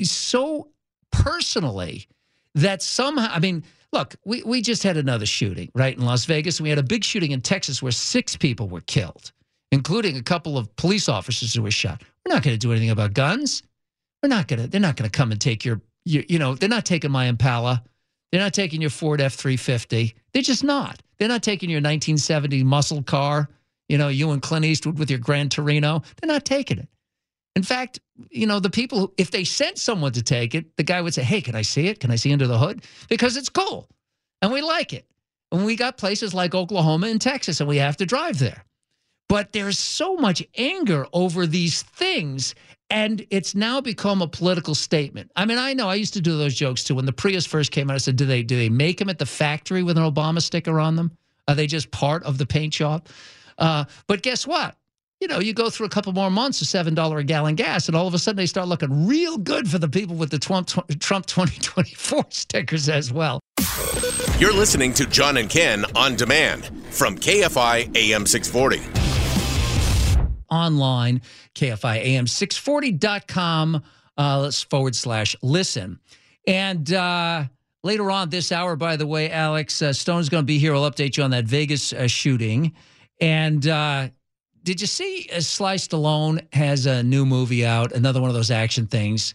so 0.02 0.68
personally 1.12 2.06
that 2.54 2.82
somehow, 2.82 3.28
I 3.30 3.38
mean, 3.38 3.64
look, 3.92 4.16
we, 4.24 4.42
we 4.42 4.62
just 4.62 4.82
had 4.82 4.96
another 4.96 5.26
shooting, 5.26 5.70
right, 5.74 5.96
in 5.96 6.04
Las 6.04 6.24
Vegas. 6.24 6.60
We 6.60 6.68
had 6.68 6.78
a 6.78 6.82
big 6.82 7.04
shooting 7.04 7.30
in 7.30 7.40
Texas 7.40 7.82
where 7.82 7.92
six 7.92 8.36
people 8.36 8.68
were 8.68 8.80
killed, 8.82 9.32
including 9.72 10.16
a 10.16 10.22
couple 10.22 10.58
of 10.58 10.74
police 10.76 11.08
officers 11.08 11.54
who 11.54 11.62
were 11.62 11.70
shot. 11.70 12.02
We're 12.24 12.34
not 12.34 12.42
going 12.42 12.54
to 12.54 12.58
do 12.58 12.72
anything 12.72 12.90
about 12.90 13.14
guns. 13.14 13.62
We're 14.22 14.28
not 14.28 14.48
going 14.48 14.62
to, 14.62 14.68
they're 14.68 14.80
not 14.80 14.96
going 14.96 15.08
to 15.08 15.16
come 15.16 15.32
and 15.32 15.40
take 15.40 15.64
your, 15.64 15.80
your, 16.04 16.24
you 16.28 16.38
know, 16.38 16.54
they're 16.54 16.68
not 16.68 16.84
taking 16.84 17.10
my 17.10 17.26
Impala. 17.26 17.82
They're 18.30 18.40
not 18.40 18.54
taking 18.54 18.80
your 18.80 18.90
Ford 18.90 19.20
F 19.20 19.34
350. 19.34 20.14
They're 20.32 20.42
just 20.42 20.64
not. 20.64 21.02
They're 21.18 21.28
not 21.28 21.42
taking 21.42 21.68
your 21.68 21.78
1970 21.78 22.62
muscle 22.64 23.02
car, 23.02 23.48
you 23.88 23.98
know, 23.98 24.08
you 24.08 24.30
and 24.30 24.40
Clint 24.40 24.64
Eastwood 24.64 24.98
with 24.98 25.10
your 25.10 25.18
Grand 25.18 25.50
Torino. 25.50 26.02
They're 26.20 26.32
not 26.32 26.44
taking 26.44 26.78
it. 26.78 26.88
In 27.56 27.62
fact, 27.62 27.98
you 28.30 28.46
know, 28.46 28.60
the 28.60 28.70
people, 28.70 29.12
if 29.18 29.30
they 29.32 29.44
sent 29.44 29.78
someone 29.78 30.12
to 30.12 30.22
take 30.22 30.54
it, 30.54 30.76
the 30.76 30.82
guy 30.84 31.00
would 31.00 31.14
say, 31.14 31.22
Hey, 31.22 31.40
can 31.40 31.56
I 31.56 31.62
see 31.62 31.88
it? 31.88 32.00
Can 32.00 32.10
I 32.10 32.16
see 32.16 32.32
under 32.32 32.46
the 32.46 32.58
hood? 32.58 32.84
Because 33.08 33.36
it's 33.36 33.48
cool 33.48 33.88
and 34.42 34.52
we 34.52 34.62
like 34.62 34.92
it. 34.92 35.06
And 35.52 35.64
we 35.64 35.76
got 35.76 35.98
places 35.98 36.32
like 36.32 36.54
Oklahoma 36.54 37.08
and 37.08 37.20
Texas, 37.20 37.60
and 37.60 37.68
we 37.68 37.78
have 37.78 37.96
to 37.96 38.06
drive 38.06 38.38
there. 38.38 38.64
But 39.28 39.52
there's 39.52 39.78
so 39.78 40.16
much 40.16 40.42
anger 40.56 41.06
over 41.12 41.46
these 41.46 41.82
things 41.82 42.54
and 42.90 43.24
it's 43.30 43.54
now 43.54 43.80
become 43.80 44.20
a 44.20 44.26
political 44.26 44.74
statement. 44.74 45.30
I 45.36 45.46
mean, 45.46 45.58
I 45.58 45.72
know 45.74 45.88
I 45.88 45.94
used 45.94 46.14
to 46.14 46.20
do 46.20 46.36
those 46.36 46.54
jokes 46.54 46.84
too. 46.84 46.94
When 46.94 47.06
the 47.06 47.12
Prius 47.12 47.46
first 47.46 47.70
came 47.70 47.88
out, 47.90 47.94
I 47.94 47.98
said, 47.98 48.16
"Do 48.16 48.26
they 48.26 48.42
do 48.42 48.56
they 48.56 48.68
make 48.68 48.98
them 48.98 49.08
at 49.08 49.18
the 49.18 49.26
factory 49.26 49.82
with 49.82 49.96
an 49.96 50.04
Obama 50.04 50.42
sticker 50.42 50.80
on 50.80 50.96
them? 50.96 51.16
Are 51.48 51.54
they 51.54 51.66
just 51.66 51.90
part 51.90 52.22
of 52.24 52.38
the 52.38 52.46
paint 52.46 52.74
shop?" 52.74 53.08
Uh, 53.58 53.84
but 54.06 54.22
guess 54.22 54.46
what? 54.46 54.76
You 55.20 55.28
know, 55.28 55.38
you 55.38 55.52
go 55.52 55.68
through 55.68 55.86
a 55.86 55.90
couple 55.90 56.12
more 56.12 56.30
months 56.30 56.62
of 56.62 56.68
seven 56.68 56.94
dollar 56.94 57.18
a 57.18 57.24
gallon 57.24 57.54
gas, 57.54 57.86
and 57.86 57.96
all 57.96 58.06
of 58.06 58.14
a 58.14 58.18
sudden 58.18 58.36
they 58.36 58.46
start 58.46 58.68
looking 58.68 59.06
real 59.06 59.38
good 59.38 59.70
for 59.70 59.78
the 59.78 59.88
people 59.88 60.16
with 60.16 60.30
the 60.30 60.38
Trump 60.38 60.68
Trump 61.00 61.26
2024 61.26 62.26
stickers 62.30 62.88
as 62.88 63.12
well. 63.12 63.40
You're 64.38 64.54
listening 64.54 64.94
to 64.94 65.06
John 65.06 65.36
and 65.36 65.48
Ken 65.48 65.84
on 65.94 66.16
demand 66.16 66.70
from 66.90 67.16
KFI 67.16 67.94
AM 67.96 68.26
640 68.26 69.09
online, 70.50 71.22
KFIAM640.com 71.54 73.82
uh, 74.16 74.50
forward 74.50 74.94
slash 74.94 75.36
listen. 75.42 75.98
And 76.46 76.92
uh, 76.92 77.44
later 77.82 78.10
on 78.10 78.30
this 78.30 78.52
hour, 78.52 78.76
by 78.76 78.96
the 78.96 79.06
way, 79.06 79.30
Alex 79.30 79.80
uh, 79.82 79.92
Stone's 79.92 80.28
going 80.28 80.42
to 80.42 80.46
be 80.46 80.58
here. 80.58 80.74
I'll 80.74 80.90
update 80.90 81.16
you 81.16 81.22
on 81.22 81.30
that 81.30 81.44
Vegas 81.44 81.92
uh, 81.92 82.06
shooting. 82.06 82.72
And 83.20 83.66
uh, 83.66 84.08
did 84.62 84.80
you 84.80 84.86
see 84.86 85.28
uh, 85.34 85.40
Sly 85.40 85.76
Stallone 85.76 86.46
has 86.52 86.86
a 86.86 87.02
new 87.02 87.24
movie 87.24 87.64
out, 87.64 87.92
another 87.92 88.20
one 88.20 88.30
of 88.30 88.34
those 88.34 88.50
action 88.50 88.86
things 88.86 89.34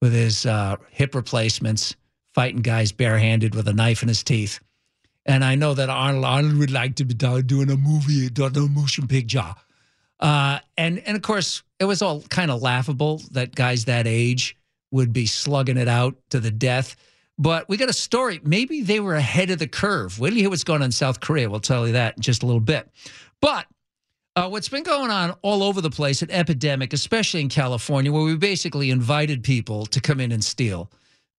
with 0.00 0.12
his 0.12 0.46
uh, 0.46 0.76
hip 0.90 1.14
replacements, 1.14 1.96
fighting 2.34 2.62
guys 2.62 2.92
barehanded 2.92 3.54
with 3.54 3.68
a 3.68 3.72
knife 3.72 4.02
in 4.02 4.08
his 4.08 4.22
teeth. 4.22 4.60
And 5.26 5.42
I 5.42 5.54
know 5.54 5.72
that 5.74 5.88
Arnold, 5.88 6.24
Arnold 6.24 6.58
would 6.58 6.70
like 6.70 6.96
to 6.96 7.04
be 7.04 7.14
doing 7.14 7.70
a 7.70 7.76
movie, 7.76 8.28
doing 8.28 8.56
a 8.56 8.60
motion 8.60 9.08
picture. 9.08 9.54
Uh, 10.24 10.58
and 10.78 11.00
and 11.00 11.16
of 11.16 11.22
course, 11.22 11.62
it 11.78 11.84
was 11.84 12.00
all 12.00 12.22
kind 12.22 12.50
of 12.50 12.62
laughable 12.62 13.20
that 13.32 13.54
guys 13.54 13.84
that 13.84 14.06
age 14.06 14.56
would 14.90 15.12
be 15.12 15.26
slugging 15.26 15.76
it 15.76 15.86
out 15.86 16.16
to 16.30 16.40
the 16.40 16.50
death. 16.50 16.96
But 17.36 17.68
we 17.68 17.76
got 17.76 17.90
a 17.90 17.94
story. 17.94 18.40
Maybe 18.42 18.80
they 18.80 19.00
were 19.00 19.16
ahead 19.16 19.50
of 19.50 19.58
the 19.58 19.68
curve. 19.68 20.18
Wait 20.18 20.30
till 20.30 20.38
you 20.38 20.44
hear 20.44 20.50
what's 20.50 20.64
going 20.64 20.80
on 20.80 20.86
in 20.86 20.92
South 20.92 21.20
Korea. 21.20 21.50
We'll 21.50 21.60
tell 21.60 21.86
you 21.86 21.92
that 21.92 22.16
in 22.16 22.22
just 22.22 22.42
a 22.42 22.46
little 22.46 22.60
bit. 22.60 22.88
But 23.42 23.66
uh, 24.34 24.48
what's 24.48 24.70
been 24.70 24.82
going 24.82 25.10
on 25.10 25.32
all 25.42 25.62
over 25.62 25.82
the 25.82 25.90
place, 25.90 26.22
an 26.22 26.30
epidemic, 26.30 26.94
especially 26.94 27.42
in 27.42 27.50
California, 27.50 28.10
where 28.10 28.22
we 28.22 28.34
basically 28.36 28.90
invited 28.90 29.42
people 29.42 29.84
to 29.86 30.00
come 30.00 30.20
in 30.20 30.32
and 30.32 30.42
steal 30.42 30.90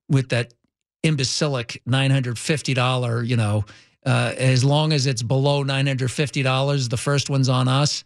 with 0.10 0.30
that 0.30 0.54
imbecilic 1.02 1.82
$950, 1.90 3.28
you 3.28 3.36
know, 3.36 3.66
uh, 4.06 4.34
as 4.38 4.64
long 4.64 4.94
as 4.94 5.08
it's 5.08 5.24
below 5.24 5.64
$950, 5.64 6.90
the 6.90 6.98
first 6.98 7.32
one's 7.32 7.50
on 7.50 7.68
us. 7.68 8.04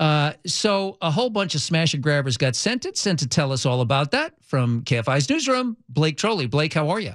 Uh, 0.00 0.32
so 0.46 0.96
a 1.02 1.10
whole 1.10 1.28
bunch 1.28 1.54
of 1.54 1.60
smash 1.60 1.92
and 1.92 2.02
grabbers 2.02 2.38
got 2.38 2.56
sent 2.56 2.86
it. 2.86 2.96
Sent 2.96 3.18
to 3.18 3.28
tell 3.28 3.52
us 3.52 3.66
all 3.66 3.82
about 3.82 4.12
that 4.12 4.32
from 4.40 4.82
KFI's 4.82 5.28
newsroom. 5.28 5.76
Blake 5.90 6.16
Troli. 6.16 6.46
Blake, 6.46 6.72
how 6.72 6.88
are 6.88 7.00
you? 7.00 7.12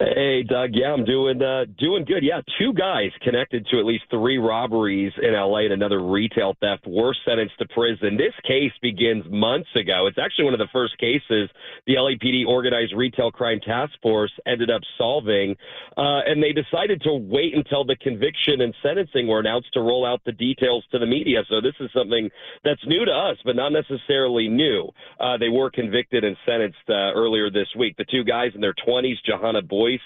Hey, 0.00 0.42
Doug. 0.42 0.70
Yeah, 0.72 0.92
I'm 0.92 1.04
doing 1.04 1.40
uh, 1.40 1.66
doing 1.78 2.04
good. 2.04 2.24
Yeah, 2.24 2.40
two 2.58 2.72
guys 2.72 3.10
connected 3.22 3.64
to 3.70 3.78
at 3.78 3.84
least 3.84 4.02
three 4.10 4.38
robberies 4.38 5.12
in 5.22 5.34
LA 5.34 5.58
and 5.58 5.72
another 5.72 6.02
retail 6.02 6.56
theft 6.60 6.84
were 6.84 7.14
sentenced 7.24 7.56
to 7.60 7.68
prison. 7.68 8.16
This 8.16 8.34
case 8.42 8.72
begins 8.82 9.24
months 9.30 9.68
ago. 9.76 10.08
It's 10.08 10.18
actually 10.18 10.46
one 10.46 10.54
of 10.54 10.58
the 10.58 10.66
first 10.72 10.98
cases 10.98 11.48
the 11.86 11.94
LAPD 11.94 12.44
organized 12.44 12.92
retail 12.92 13.30
crime 13.30 13.60
task 13.60 13.92
force 14.02 14.32
ended 14.46 14.68
up 14.68 14.82
solving, 14.98 15.54
uh, 15.96 16.26
and 16.26 16.42
they 16.42 16.50
decided 16.52 17.00
to 17.02 17.14
wait 17.14 17.54
until 17.54 17.84
the 17.84 17.94
conviction 17.94 18.62
and 18.62 18.74
sentencing 18.82 19.28
were 19.28 19.38
announced 19.38 19.72
to 19.74 19.80
roll 19.80 20.04
out 20.04 20.20
the 20.26 20.32
details 20.32 20.84
to 20.90 20.98
the 20.98 21.06
media. 21.06 21.44
So 21.48 21.60
this 21.60 21.74
is 21.78 21.88
something 21.94 22.28
that's 22.64 22.84
new 22.84 23.04
to 23.04 23.12
us, 23.12 23.36
but 23.44 23.54
not 23.54 23.70
necessarily 23.70 24.48
new. 24.48 24.90
Uh, 25.20 25.36
they 25.38 25.50
were 25.50 25.70
convicted 25.70 26.24
and 26.24 26.36
sentenced 26.44 26.78
uh, 26.88 27.14
earlier 27.14 27.48
this 27.48 27.68
week. 27.78 27.96
The 27.96 28.06
two 28.10 28.24
guys 28.24 28.50
in 28.56 28.60
their 28.60 28.74
20s, 28.74 29.22
Johanna 29.24 29.62
Boyce 29.84 30.00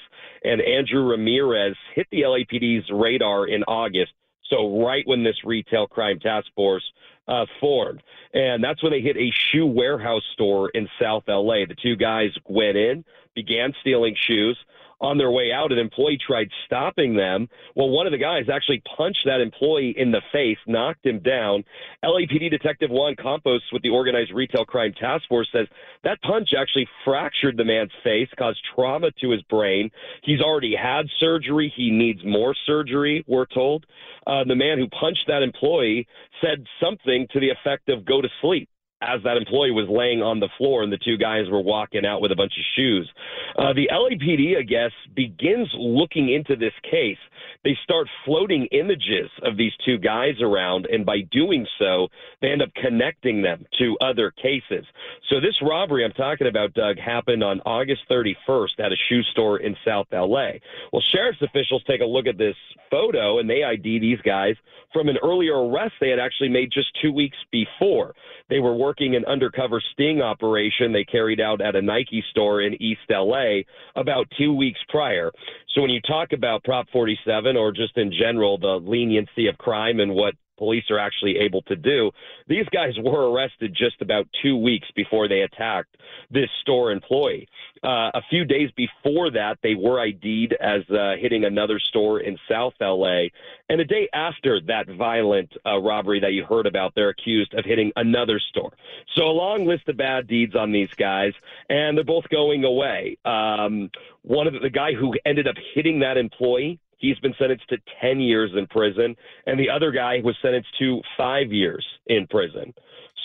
and 0.45 0.61
Andrew 0.61 1.05
Ramirez 1.05 1.77
hit 1.95 2.07
the 2.11 2.23
LAPD's 2.23 2.91
radar 2.91 3.47
in 3.47 3.63
August. 3.65 4.13
So 4.51 4.85
right 4.85 5.07
when 5.07 5.25
this 5.25 5.37
retail 5.45 5.87
crime 5.87 6.19
task 6.21 6.47
force 6.57 6.85
uh, 7.27 7.45
formed, 7.61 8.03
and 8.33 8.65
that's 8.65 8.83
when 8.83 8.93
they 8.93 9.01
hit 9.01 9.17
a 9.17 9.31
shoe 9.31 9.67
warehouse 9.67 10.23
store 10.33 10.71
in 10.71 10.89
South 11.01 11.25
LA. 11.29 11.67
The 11.67 11.77
two 11.81 11.97
guys 11.97 12.31
went 12.47 12.77
in, 12.77 13.05
began 13.35 13.75
stealing 13.81 14.17
shoes. 14.17 14.59
On 15.01 15.19
their 15.19 15.31
way 15.31 15.53
out, 15.53 15.73
an 15.73 15.79
employee 15.79 16.19
tried 16.25 16.49
stopping 16.67 17.15
them. 17.15 17.49
Well, 17.75 17.89
one 17.89 18.07
of 18.07 18.13
the 18.13 18.19
guys 18.19 18.49
actually 18.53 18.83
punched 18.97 19.25
that 19.27 19.41
employee 19.41 19.95
in 19.97 20.11
the 20.11 20.23
face, 20.33 20.59
knocked 20.67 21.07
him 21.07 21.21
down. 21.21 21.65
LAPD 22.05 22.51
Detective 22.51 22.91
Juan 22.91 23.15
Campos 23.17 23.63
with 23.73 23.83
the 23.83 23.91
Organized 23.91 24.33
Retail 24.33 24.65
Crime 24.65 24.93
Task 24.99 25.29
Force 25.29 25.49
says 25.53 25.67
that 26.05 26.21
punch 26.23 26.51
actually 26.59 26.89
fractured 27.05 27.57
the 27.57 27.65
man's 27.65 27.93
face, 28.03 28.29
caused 28.37 28.61
trauma 28.75 29.11
to 29.21 29.31
his 29.31 29.43
brain. 29.43 29.91
He's 30.23 30.41
already 30.41 30.75
had 30.75 31.07
surgery. 31.19 31.73
He 31.75 31.91
needs 31.91 32.21
more 32.25 32.55
surgery, 32.67 33.25
we're 33.27 33.47
told. 33.47 33.87
Uh, 34.27 34.45
the 34.45 34.57
man 34.57 34.79
who 34.79 34.89
punched 34.89 35.25
that 35.29 35.43
employee 35.43 36.07
said 36.41 36.65
something 36.83 37.27
to 37.33 37.41
the 37.41 37.51
effect 37.51 37.89
of 37.89 38.05
go 38.05 38.21
to 38.21 38.29
sleep 38.41 38.69
as 39.01 39.23
that 39.23 39.37
employee 39.37 39.71
was 39.71 39.87
laying 39.89 40.23
on 40.23 40.41
the 40.41 40.49
floor 40.59 40.83
and 40.83 40.93
the 40.93 40.99
two 40.99 41.17
guys 41.17 41.49
were 41.51 41.61
walking 41.61 42.05
out 42.05 42.21
with 42.21 42.33
a 42.33 42.37
bunch 42.37 42.53
of 42.59 42.65
shoes. 42.77 43.09
Uh, 43.57 43.73
the 43.73 43.89
LAPD, 43.93 44.59
I 44.59 44.63
guess, 44.63 44.91
begins 45.15 45.69
looking 45.75 46.33
into 46.33 46.57
this 46.57 46.73
case. 46.91 47.19
They 47.65 47.77
start 47.85 48.09
floating 48.25 48.67
images 48.73 49.31
of 49.43 49.57
these 49.57 49.73
two 49.85 49.99
guys 49.99 50.35
around, 50.41 50.87
and 50.87 51.07
by 51.07 51.21
doing 51.31 51.67
so, 51.79 52.09
they 52.41 52.49
end 52.49 52.63
up 52.63 52.71
connecting 52.75 53.43
them 53.43 53.65
to 53.79 53.97
other 54.01 54.33
cases. 54.33 54.85
So 55.29 55.41
this 55.41 55.61
robbery 55.63 56.05
I'm 56.05 56.13
talking 56.13 56.47
about, 56.47 56.75
Doug, 56.75 56.99
happened 56.99 57.45
on 57.45 57.61
August 57.61 58.03
31st 58.11 58.81
at 58.81 58.93
a 58.93 58.97
shoe 59.09 59.23
store 59.33 59.59
in 59.59 59.77
South 59.85 60.07
LA. 60.13 60.59
Well, 60.93 61.03
sheriff's 61.13 61.43
officials 61.43 61.83
take 61.87 62.01
a 62.01 62.07
look 62.07 62.27
at 62.27 62.39
this 62.39 62.57
photo 62.91 63.39
and 63.39 63.49
they 63.49 63.63
ID 63.65 63.99
these 63.99 64.21
guys 64.23 64.57
from 64.93 65.09
an 65.09 65.19
earlier 65.23 65.69
arrest 65.69 65.95
they 66.01 66.09
had 66.09 66.19
actually 66.19 66.49
made 66.49 66.71
just 66.73 66.89
two 67.03 67.13
weeks 67.13 67.37
before. 67.51 68.15
They 68.49 68.61
were 68.61 68.75
working 68.89 69.17
an 69.17 69.25
undercover 69.27 69.83
sting 69.93 70.23
operation 70.23 70.95
they 70.95 71.05
carried 71.05 71.43
out 71.43 71.61
at 71.61 71.77
a 71.77 71.83
Nike 71.83 72.25
store 72.31 72.63
in 72.63 72.73
East 72.83 73.03
LA 73.11 73.59
about 73.97 74.27
two 74.39 74.55
weeks 74.55 74.81
prior. 74.89 75.31
So 75.75 75.83
when 75.83 75.91
you 75.91 76.01
talk 76.01 76.33
about 76.33 76.65
Prop 76.65 76.87
47 76.91 77.55
or 77.55 77.71
just 77.71 77.99
in 77.99 78.11
general 78.11 78.57
the 78.57 78.81
leniency 78.83 79.47
of 79.47 79.59
crime 79.59 80.01
and 80.01 80.15
what 80.15 80.33
police 80.59 80.85
are 80.91 80.99
actually 80.99 81.39
able 81.39 81.63
to 81.63 81.77
do. 81.77 82.11
These 82.47 82.67
guys 82.73 82.95
were 83.03 83.31
arrested 83.31 83.75
just 83.75 84.03
about 84.03 84.27
two 84.43 84.57
weeks 84.57 84.89
before 84.95 85.29
they 85.29 85.41
attacked 85.41 85.97
this 86.31 86.49
store 86.61 86.91
employee. 86.91 87.49
Uh, 87.83 88.11
a 88.15 88.23
few 88.29 88.45
days 88.45 88.71
before 88.77 89.31
that, 89.31 89.59
they 89.63 89.75
were 89.75 90.01
ID'd 90.01 90.53
as 90.61 90.83
uh, 90.91 91.15
hitting 91.19 91.45
another 91.45 91.79
store 91.79 92.21
in 92.21 92.37
South 92.51 92.75
LA. 92.81 93.27
And 93.69 93.81
a 93.81 93.85
day 93.85 94.09
after 94.13 94.61
that 94.67 94.89
violent 94.89 95.53
uh, 95.65 95.79
robbery 95.79 96.21
that 96.21 96.33
you 96.33 96.45
heard 96.45 96.67
about, 96.67 96.93
they're 96.95 97.11
accused 97.11 97.55
of 97.55 97.65
hitting 97.65 97.93
another 97.97 98.41
store. 98.41 98.73
So 99.17 99.25
a 99.25 99.31
long 99.31 99.67
list 99.67 99.89
of 99.89 99.97
bad 99.97 100.27
deeds 100.27 100.57
on 100.57 100.73
these 100.73 100.91
guys, 100.97 101.33
and 101.69 101.97
they're 101.97 102.05
both 102.05 102.29
going 102.31 102.65
away. 102.65 103.17
Um, 103.25 103.91
one 104.23 104.47
of 104.47 104.55
the, 104.55 104.61
the 104.61 104.71
guy 104.71 104.93
who 104.95 105.15
ended 105.25 105.47
up 105.47 105.57
hitting 105.75 106.01
that 106.01 106.17
employee 106.17 106.81
He's 106.99 107.19
been 107.21 107.35
sentenced 107.39 107.69
to 107.71 107.79
10 108.01 108.21
years 108.21 108.51
in 108.57 108.67
prison, 108.67 109.17
and 109.47 109.59
the 109.59 109.71
other 109.71 109.91
guy 109.91 110.21
was 110.23 110.37
sentenced 110.43 110.77
to 110.79 111.01
five 111.17 111.53
years 111.53 111.87
in 112.07 112.27
prison. 112.27 112.75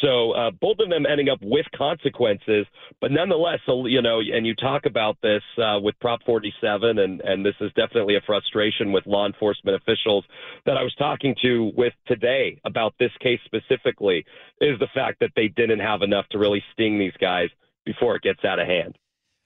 So 0.01 0.31
uh, 0.31 0.51
both 0.51 0.77
of 0.79 0.89
them 0.89 1.05
ending 1.05 1.29
up 1.29 1.39
with 1.41 1.65
consequences, 1.75 2.65
but 2.99 3.11
nonetheless, 3.11 3.59
you 3.67 4.01
know, 4.01 4.19
and 4.19 4.45
you 4.45 4.53
talk 4.53 4.85
about 4.85 5.17
this 5.23 5.41
uh, 5.57 5.79
with 5.81 5.97
Prop 6.01 6.19
47, 6.25 6.99
and 6.99 7.21
and 7.21 7.45
this 7.45 7.55
is 7.61 7.71
definitely 7.73 8.15
a 8.15 8.21
frustration 8.21 8.91
with 8.91 9.05
law 9.07 9.25
enforcement 9.25 9.81
officials 9.81 10.25
that 10.65 10.77
I 10.77 10.83
was 10.83 10.93
talking 10.95 11.35
to 11.41 11.71
with 11.77 11.93
today 12.05 12.59
about 12.65 12.93
this 12.99 13.11
case 13.21 13.39
specifically 13.45 14.25
is 14.59 14.77
the 14.79 14.89
fact 14.93 15.19
that 15.21 15.31
they 15.35 15.47
didn't 15.47 15.79
have 15.79 16.01
enough 16.01 16.27
to 16.31 16.37
really 16.37 16.63
sting 16.73 16.99
these 16.99 17.15
guys 17.21 17.47
before 17.85 18.15
it 18.15 18.23
gets 18.23 18.43
out 18.43 18.59
of 18.59 18.67
hand. 18.67 18.97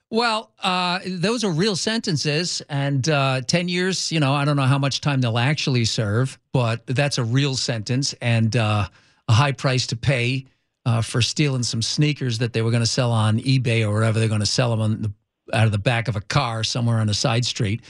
Well, 0.10 0.52
uh, 0.64 1.00
those 1.06 1.44
are 1.44 1.52
real 1.52 1.76
sentences, 1.76 2.62
and 2.70 3.08
uh, 3.10 3.42
10 3.42 3.68
years, 3.68 4.10
you 4.10 4.22
know, 4.22 4.34
I 4.34 4.46
don't 4.46 4.56
know 4.56 4.64
how 4.64 4.78
much 4.78 5.02
time 5.02 5.20
they'll 5.20 5.38
actually 5.38 5.84
serve, 5.84 6.40
but 6.54 6.88
that's 6.88 7.18
a 7.18 7.26
real 7.26 7.56
sentence 7.56 8.14
and 8.22 8.56
uh, 8.56 8.88
a 9.28 9.34
high 9.34 9.52
price 9.52 9.86
to 9.88 9.98
pay 9.98 10.46
uh, 10.86 11.02
for 11.02 11.22
stealing 11.22 11.64
some 11.64 11.82
sneakers 11.82 12.38
that 12.38 12.54
they 12.54 12.62
were 12.62 12.72
going 12.72 12.84
to 12.84 12.88
sell 12.88 13.12
on 13.12 13.40
eBay 13.40 13.86
or 13.86 13.92
wherever 13.92 14.18
they're 14.18 14.30
going 14.30 14.40
to 14.40 14.46
sell 14.46 14.78
them 14.78 15.02
the, 15.02 15.12
out 15.54 15.66
of 15.66 15.74
the 15.74 15.78
back 15.78 16.08
of 16.08 16.16
a 16.16 16.22
car 16.22 16.64
somewhere 16.64 17.00
on 17.00 17.10
a 17.10 17.14
side 17.14 17.46
street. 17.46 17.82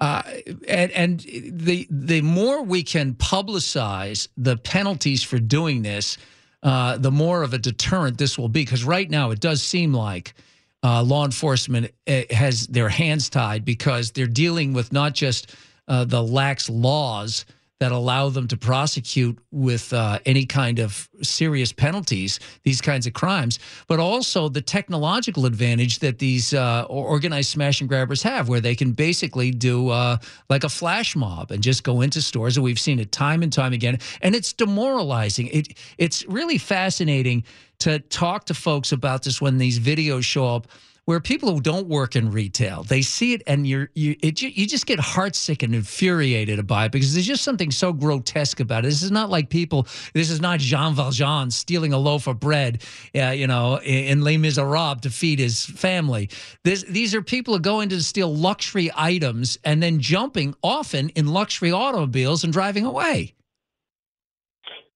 Uh, 0.00 0.22
and, 0.68 0.90
and 0.92 1.20
the 1.20 1.86
the 1.90 2.20
more 2.22 2.62
we 2.62 2.84
can 2.84 3.14
publicize 3.14 4.28
the 4.36 4.56
penalties 4.56 5.24
for 5.24 5.38
doing 5.40 5.82
this, 5.82 6.16
uh, 6.62 6.96
the 6.96 7.10
more 7.10 7.42
of 7.42 7.52
a 7.52 7.58
deterrent 7.58 8.16
this 8.16 8.38
will 8.38 8.48
be. 8.48 8.62
Because 8.62 8.84
right 8.84 9.10
now, 9.10 9.32
it 9.32 9.40
does 9.40 9.60
seem 9.62 9.92
like 9.92 10.34
uh, 10.82 11.02
law 11.02 11.24
enforcement 11.24 11.90
eh, 12.06 12.24
has 12.30 12.66
their 12.66 12.88
hands 12.88 13.28
tied 13.28 13.64
because 13.64 14.12
they're 14.12 14.26
dealing 14.26 14.72
with 14.72 14.92
not 14.92 15.14
just 15.14 15.54
uh, 15.88 16.04
the 16.04 16.22
lax 16.22 16.68
laws 16.68 17.44
that 17.80 17.92
allow 17.92 18.28
them 18.28 18.48
to 18.48 18.56
prosecute 18.56 19.38
with 19.50 19.92
uh, 19.92 20.18
any 20.26 20.44
kind 20.44 20.78
of 20.78 21.08
serious 21.22 21.72
penalties 21.72 22.40
these 22.64 22.80
kinds 22.80 23.06
of 23.06 23.12
crimes, 23.12 23.58
but 23.86 24.00
also 24.00 24.48
the 24.48 24.60
technological 24.60 25.46
advantage 25.46 26.00
that 26.00 26.18
these 26.18 26.52
uh, 26.54 26.84
organized 26.88 27.50
smash 27.50 27.80
and 27.80 27.88
grabbers 27.88 28.22
have, 28.22 28.48
where 28.48 28.60
they 28.60 28.74
can 28.74 28.92
basically 28.92 29.50
do 29.50 29.90
uh, 29.90 30.16
like 30.48 30.64
a 30.64 30.68
flash 30.68 31.14
mob 31.14 31.50
and 31.50 31.62
just 31.62 31.84
go 31.84 32.00
into 32.00 32.20
stores. 32.20 32.56
And 32.56 32.64
we've 32.64 32.80
seen 32.80 32.98
it 32.98 33.12
time 33.12 33.42
and 33.42 33.52
time 33.52 33.72
again, 33.72 33.98
and 34.22 34.34
it's 34.34 34.52
demoralizing. 34.52 35.48
It 35.48 35.78
it's 35.98 36.26
really 36.26 36.58
fascinating 36.58 37.44
to 37.80 38.00
talk 38.00 38.46
to 38.46 38.54
folks 38.54 38.90
about 38.90 39.22
this 39.22 39.40
when 39.40 39.58
these 39.58 39.78
videos 39.78 40.24
show 40.24 40.46
up 40.46 40.66
where 41.08 41.20
people 41.20 41.54
who 41.54 41.60
don't 41.62 41.88
work 41.88 42.16
in 42.16 42.30
retail 42.30 42.82
they 42.82 43.00
see 43.00 43.32
it 43.32 43.42
and 43.46 43.66
you're 43.66 43.88
you 43.94 44.14
it, 44.20 44.42
you 44.42 44.66
just 44.66 44.84
get 44.84 44.98
heartsick 44.98 45.62
and 45.62 45.74
infuriated 45.74 46.66
by 46.66 46.84
it 46.84 46.92
because 46.92 47.14
there's 47.14 47.26
just 47.26 47.42
something 47.42 47.70
so 47.70 47.92
grotesque 47.92 48.60
about 48.60 48.84
it. 48.84 48.88
This 48.88 49.02
is 49.02 49.10
not 49.10 49.30
like 49.30 49.48
people. 49.48 49.86
This 50.12 50.30
is 50.30 50.40
not 50.40 50.60
Jean 50.60 50.94
Valjean 50.94 51.50
stealing 51.50 51.92
a 51.92 51.98
loaf 51.98 52.26
of 52.26 52.38
bread, 52.38 52.82
uh, 53.14 53.30
you 53.30 53.46
know, 53.46 53.80
in, 53.80 54.04
in 54.04 54.20
Les 54.22 54.36
Miserables 54.36 55.00
to 55.02 55.10
feed 55.10 55.38
his 55.38 55.64
family. 55.64 56.28
This, 56.64 56.82
these 56.84 57.14
are 57.14 57.22
people 57.22 57.54
who 57.54 57.60
go 57.60 57.80
in 57.80 57.88
to 57.88 58.02
steal 58.02 58.34
luxury 58.34 58.90
items 58.94 59.58
and 59.64 59.82
then 59.82 60.00
jumping 60.00 60.54
often 60.62 61.08
in 61.10 61.28
luxury 61.28 61.72
automobiles 61.72 62.44
and 62.44 62.52
driving 62.52 62.84
away. 62.84 63.34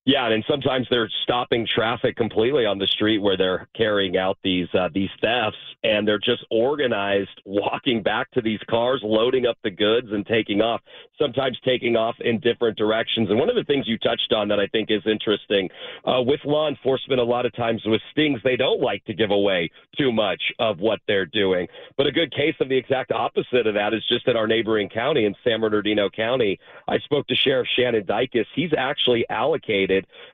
Yeah, 0.05 0.29
and 0.29 0.45
sometimes 0.51 0.89
they're 0.91 1.09
stopping 1.23 1.65
traffic 1.65 2.17
completely 2.17 2.67
on 2.67 2.77
the 2.77 2.89
street 2.89 3.19
where 3.19 3.37
they're 3.37 3.69
carrying 3.77 4.17
out 4.17 4.37
these 4.43 4.67
uh, 4.75 4.89
these 4.93 5.11
thefts, 5.21 5.59
and 5.85 6.07
they're 6.07 6.19
just 6.19 6.45
organized, 6.51 7.41
walking 7.45 8.03
back 8.03 8.29
to 8.33 8.41
these 8.41 8.59
cars, 8.69 9.01
loading 9.05 9.47
up 9.47 9.57
the 9.63 9.71
goods, 9.71 10.09
and 10.11 10.27
taking 10.27 10.61
off. 10.61 10.81
Sometimes 11.21 11.57
taking 11.65 11.95
off 11.95 12.17
in 12.19 12.41
different 12.41 12.77
directions. 12.77 13.31
And 13.31 13.39
one 13.39 13.49
of 13.49 13.55
the 13.55 13.63
things 13.63 13.87
you 13.87 13.97
touched 13.99 14.33
on 14.33 14.49
that 14.49 14.59
I 14.59 14.67
think 14.67 14.91
is 14.91 15.03
interesting 15.07 15.69
uh, 16.05 16.21
with 16.21 16.41
law 16.45 16.69
enforcement, 16.69 17.21
a 17.21 17.25
lot 17.25 17.47
of 17.47 17.55
times 17.55 17.81
with 17.87 18.01
stings, 18.11 18.41
they 18.43 18.57
don't 18.57 18.81
like 18.81 19.05
to 19.05 19.15
give 19.15 19.31
away 19.31 19.71
too 19.97 20.11
much 20.11 20.43
of 20.59 20.81
what 20.81 20.99
they're 21.07 21.27
doing. 21.27 21.69
But 21.97 22.09
a 22.09 22.13
good 22.13 22.33
case 22.33 22.57
of 22.59 22.69
the 22.69 22.77
exact 22.77 23.13
opposite 23.13 23.69
of 23.69 23.75
that 23.75 23.95
is 23.95 24.03
just 24.09 24.27
in 24.27 24.37
our 24.37 24.49
neighboring 24.49 24.89
county 24.89 25.27
in 25.27 25.37
San 25.45 25.61
Bernardino 25.61 26.11
County. 26.11 26.59
I 26.89 26.99
spoke 26.99 27.29
to 27.29 27.37
Sheriff 27.37 27.69
Shannon 27.77 28.05
Dicus. 28.05 28.47
He's 28.57 28.73
actually 28.77 29.25
allocated 29.31 29.72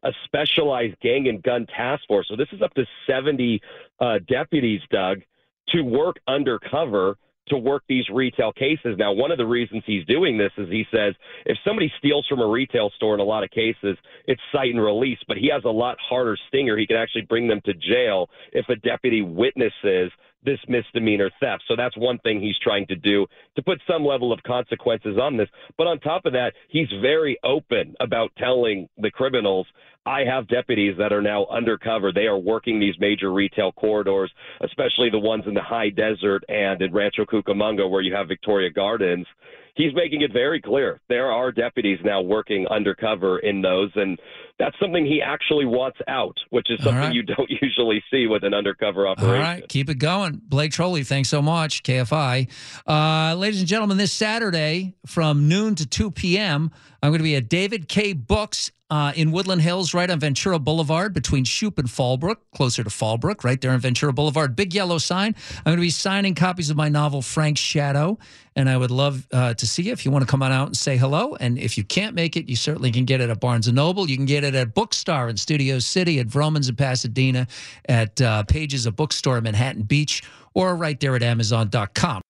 a 0.03 0.13
specialized 0.25 0.99
gang 1.01 1.29
and 1.29 1.43
gun 1.43 1.67
task 1.67 2.03
force. 2.07 2.27
So 2.29 2.37
this 2.37 2.49
is 2.53 2.63
up 2.63 2.75
to 2.75 2.85
70 3.07 3.61
uh, 4.01 4.19
deputies, 4.29 4.81
Doug, 4.91 5.23
to 5.71 5.83
work 5.83 6.17
undercover 6.27 7.17
to 7.49 7.57
work 7.57 7.83
these 7.89 8.09
retail 8.11 8.53
cases. 8.53 8.97
Now, 8.99 9.13
one 9.13 9.31
of 9.31 9.39
the 9.39 9.47
reasons 9.47 9.83
he's 9.87 10.05
doing 10.07 10.39
this 10.39 10.53
is 10.57 10.69
he 10.69 10.85
says 10.93 11.15
if 11.47 11.57
somebody 11.67 11.93
steals 11.99 12.27
from 12.27 12.41
a 12.41 12.47
retail 12.47 12.91
store 12.97 13.15
in 13.15 13.21
a 13.21 13.25
lot 13.25 13.45
of 13.45 13.51
cases, 13.51 13.97
it's 14.27 14.41
cite 14.53 14.75
and 14.75 14.83
release, 14.83 15.19
but 15.27 15.37
he 15.37 15.49
has 15.53 15.63
a 15.65 15.71
lot 15.71 15.97
harder 16.01 16.37
stinger. 16.49 16.77
He 16.77 16.87
can 16.87 16.97
actually 16.97 17.23
bring 17.23 17.49
them 17.49 17.61
to 17.65 17.75
jail 17.75 18.29
if 18.53 18.69
a 18.69 18.77
deputy 18.77 19.23
witnesses 19.23 20.13
this 20.45 20.59
misdemeanor 20.69 21.31
theft. 21.41 21.65
So 21.69 21.77
that's 21.77 21.97
one 21.97 22.19
thing 22.19 22.41
he's 22.41 22.59
trying 22.63 22.87
to 22.87 22.97
do 22.97 23.27
to 23.57 23.63
put 23.63 23.81
some 23.89 24.05
level 24.05 24.33
of 24.33 24.43
consequences 24.45 25.19
on 25.21 25.37
this. 25.37 25.49
But 25.77 25.87
on 25.87 25.99
top 26.01 26.27
of 26.27 26.33
that, 26.33 26.53
he's 26.69 26.89
very 27.01 27.39
open 27.45 27.95
about 28.01 28.31
telling 28.39 28.89
the 28.99 29.11
criminals 29.11 29.67
I 30.09 30.25
have 30.25 30.49
deputies 30.49 30.97
that 30.97 31.13
are 31.13 31.21
now 31.21 31.47
undercover. 31.51 32.13
They 32.13 32.27
are 32.27 32.39
working 32.39 32.81
these 32.81 32.95
major 32.99 33.31
retail 33.31 33.73
corridors, 33.73 34.33
especially 34.63 35.11
the 35.11 35.19
ones 35.19 35.45
in 35.47 35.53
the 35.53 35.61
high 35.63 35.91
desert 35.91 36.45
and 36.49 36.81
in 36.81 36.95
Rancho 36.95 37.27
Cucamonga 37.27 37.89
where 37.91 38.01
you 38.01 38.15
have 38.15 38.27
Victoria 38.27 38.71
Gardens. 38.71 39.27
He's 39.75 39.95
making 39.95 40.23
it 40.23 40.33
very 40.33 40.63
clear 40.63 40.99
there 41.11 41.31
are 41.31 41.53
deputies 41.53 41.99
now 42.03 42.23
working 42.23 42.67
undercover 42.69 43.39
in 43.39 43.61
those, 43.61 43.91
and 43.97 44.19
that's 44.59 44.75
something 44.81 45.05
he 45.05 45.21
actually 45.23 45.67
wants 45.67 45.99
out, 46.09 46.37
which 46.49 46.69
is 46.71 46.83
something 46.83 47.01
right. 47.01 47.15
you 47.15 47.23
don't 47.37 47.51
usually 47.63 48.03
see 48.11 48.27
with 48.27 48.45
an 48.45 48.55
undercover 48.55 49.07
operation. 49.07 49.35
All 49.35 49.41
right, 49.41 49.69
keep 49.69 49.91
it 49.91 49.99
going. 49.99 50.41
Blake 50.43 50.73
Troli, 50.73 51.05
thanks 51.05 51.29
so 51.29 51.43
much, 51.43 51.83
KFI. 51.83 52.49
Uh, 52.89 53.35
ladies 53.37 53.61
and 53.61 53.69
gentlemen, 53.69 53.99
this 53.99 54.13
Saturday 54.13 54.95
from 55.07 55.49
noon 55.49 55.75
to 55.77 55.87
2 55.87 56.11
p.m., 56.13 56.73
I'm 57.03 57.11
going 57.11 57.21
to 57.21 57.25
be 57.25 57.37
at 57.37 57.49
David 57.49 57.89
K. 57.89 58.15
Books 58.15 58.73
uh, 58.91 59.13
in 59.15 59.33
Woodland 59.33 59.63
Hills, 59.63 59.93
right 59.93 60.09
on 60.11 60.19
Ventura 60.19 60.59
Boulevard, 60.59 61.13
between 61.13 61.45
Shoup 61.45 61.79
and 61.79 61.89
Fallbrook, 61.89 62.37
closer 62.55 62.83
to 62.83 62.91
Fallbrook, 62.91 63.45
right 63.45 63.61
there 63.61 63.71
on 63.71 63.81
Ventura 63.81 64.13
Boulevard. 64.13 64.57
Big 64.57 64.75
yellow 64.75 64.99
sign. 64.99 65.35
I'm 65.59 65.65
going 65.65 65.77
to 65.77 65.83
be 65.83 65.91
signing 65.91 66.35
copies 66.35 66.71
of 66.71 66.77
my 66.77 66.89
novel, 66.89 67.21
Frank's 67.21 67.61
Shadow, 67.61 68.19
and 68.57 68.69
I 68.69 68.77
would 68.77 68.91
love 68.91 69.27
uh, 69.33 69.55
to 69.55 69.67
see 69.67 69.83
you 69.83 69.93
if 69.93 70.05
you 70.05 70.11
want 70.11 70.25
to 70.25 70.31
come 70.31 70.43
on 70.43 70.53
out 70.53 70.69
and 70.69 70.77
say 70.77 70.97
hello. 70.97 71.35
And 71.35 71.59
if 71.59 71.77
you 71.77 71.85
can't 71.85 72.15
make 72.15 72.37
it, 72.37 72.49
you 72.49 72.57
certainly 72.57 72.91
can 72.91 73.05
get 73.05 73.21
it 73.21 73.29
at 73.29 73.41
Barnes 73.41 73.71
& 73.73 73.73
Noble. 73.73 74.09
You 74.09 74.17
can 74.17 74.27
get 74.27 74.43
it 74.43 74.55
at 74.55 74.75
Bookstar 74.75 75.29
in 75.29 75.37
Studio 75.37 75.79
City, 75.79 76.19
at 76.19 76.27
Vroman's 76.27 76.69
in 76.69 76.77
Pasadena, 76.77 77.47
at 77.89 78.21
uh, 78.21 78.45
Pages, 78.45 78.87
a 78.87 78.93
bookstore 78.93 79.39
in 79.39 79.45
Manhattan 79.45 79.83
Beach, 79.83 80.23
or 80.55 80.75
right 80.77 80.99
there 80.99 81.15
at 81.15 81.23
Amazon.com. 81.23 82.23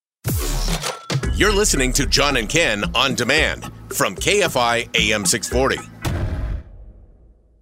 You're 1.35 1.53
listening 1.53 1.93
to 1.93 2.07
John 2.07 2.37
and 2.37 2.49
Ken 2.49 2.85
on 2.97 3.15
demand 3.15 3.71
from 3.91 4.17
KFI 4.17 4.89
AM 4.97 5.25
640. 5.25 5.98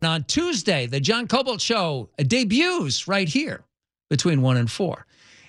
On 0.02 0.24
Tuesday, 0.24 0.86
the 0.86 1.00
John 1.00 1.26
Kobylt 1.26 1.60
Show 1.60 2.10
debuts 2.18 3.08
right 3.08 3.28
here 3.28 3.64
between 4.10 4.42
1 4.42 4.56
and 4.56 4.70
4. 4.70 5.06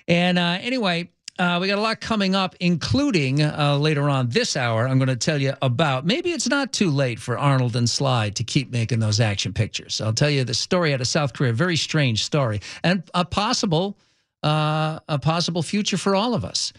And 0.08 0.38
uh, 0.38 0.58
anyway, 0.60 1.10
uh, 1.38 1.58
we 1.60 1.68
got 1.68 1.78
a 1.78 1.82
lot 1.82 2.00
coming 2.00 2.34
up, 2.34 2.56
including 2.58 3.42
uh, 3.42 3.76
later 3.78 4.08
on 4.08 4.28
this 4.30 4.56
hour. 4.56 4.88
I'm 4.88 4.98
going 4.98 5.08
to 5.08 5.16
tell 5.16 5.40
you 5.40 5.52
about 5.62 6.04
maybe 6.04 6.32
it's 6.32 6.48
not 6.48 6.72
too 6.72 6.90
late 6.90 7.20
for 7.20 7.38
Arnold 7.38 7.76
and 7.76 7.88
Sly 7.88 8.30
to 8.30 8.42
keep 8.42 8.72
making 8.72 8.98
those 8.98 9.20
action 9.20 9.52
pictures. 9.52 10.00
I'll 10.00 10.12
tell 10.12 10.30
you 10.30 10.42
the 10.42 10.54
story 10.54 10.92
out 10.92 11.00
of 11.00 11.06
South 11.06 11.34
Korea, 11.34 11.50
a 11.50 11.54
very 11.54 11.76
strange 11.76 12.24
story, 12.24 12.60
and 12.82 13.08
a 13.14 13.24
possible, 13.24 13.96
uh, 14.42 14.98
a 15.08 15.18
possible 15.18 15.62
future 15.62 15.98
for 15.98 16.16
all 16.16 16.34
of 16.34 16.44
us. 16.44 16.72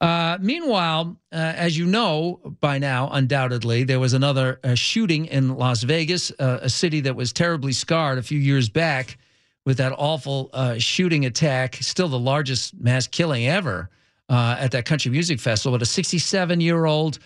Uh, 0.00 0.36
meanwhile, 0.40 1.16
uh, 1.32 1.36
as 1.36 1.76
you 1.78 1.86
know 1.86 2.40
by 2.60 2.78
now, 2.78 3.08
undoubtedly, 3.12 3.84
there 3.84 4.00
was 4.00 4.12
another 4.12 4.60
uh, 4.62 4.74
shooting 4.74 5.26
in 5.26 5.56
Las 5.56 5.82
Vegas, 5.82 6.30
uh, 6.38 6.58
a 6.62 6.68
city 6.68 7.00
that 7.00 7.16
was 7.16 7.32
terribly 7.32 7.72
scarred 7.72 8.18
a 8.18 8.22
few 8.22 8.38
years 8.38 8.68
back 8.68 9.16
with 9.64 9.78
that 9.78 9.92
awful 9.96 10.50
uh, 10.52 10.76
shooting 10.78 11.24
attack, 11.24 11.76
still 11.76 12.08
the 12.08 12.18
largest 12.18 12.78
mass 12.78 13.06
killing 13.06 13.48
ever 13.48 13.88
at 14.28 14.70
that 14.72 14.84
country 14.84 15.10
music 15.10 15.40
festival. 15.40 15.76
But 15.76 15.82
a 15.82 15.86
67 15.86 16.60
year 16.60 16.84
old 16.84 17.18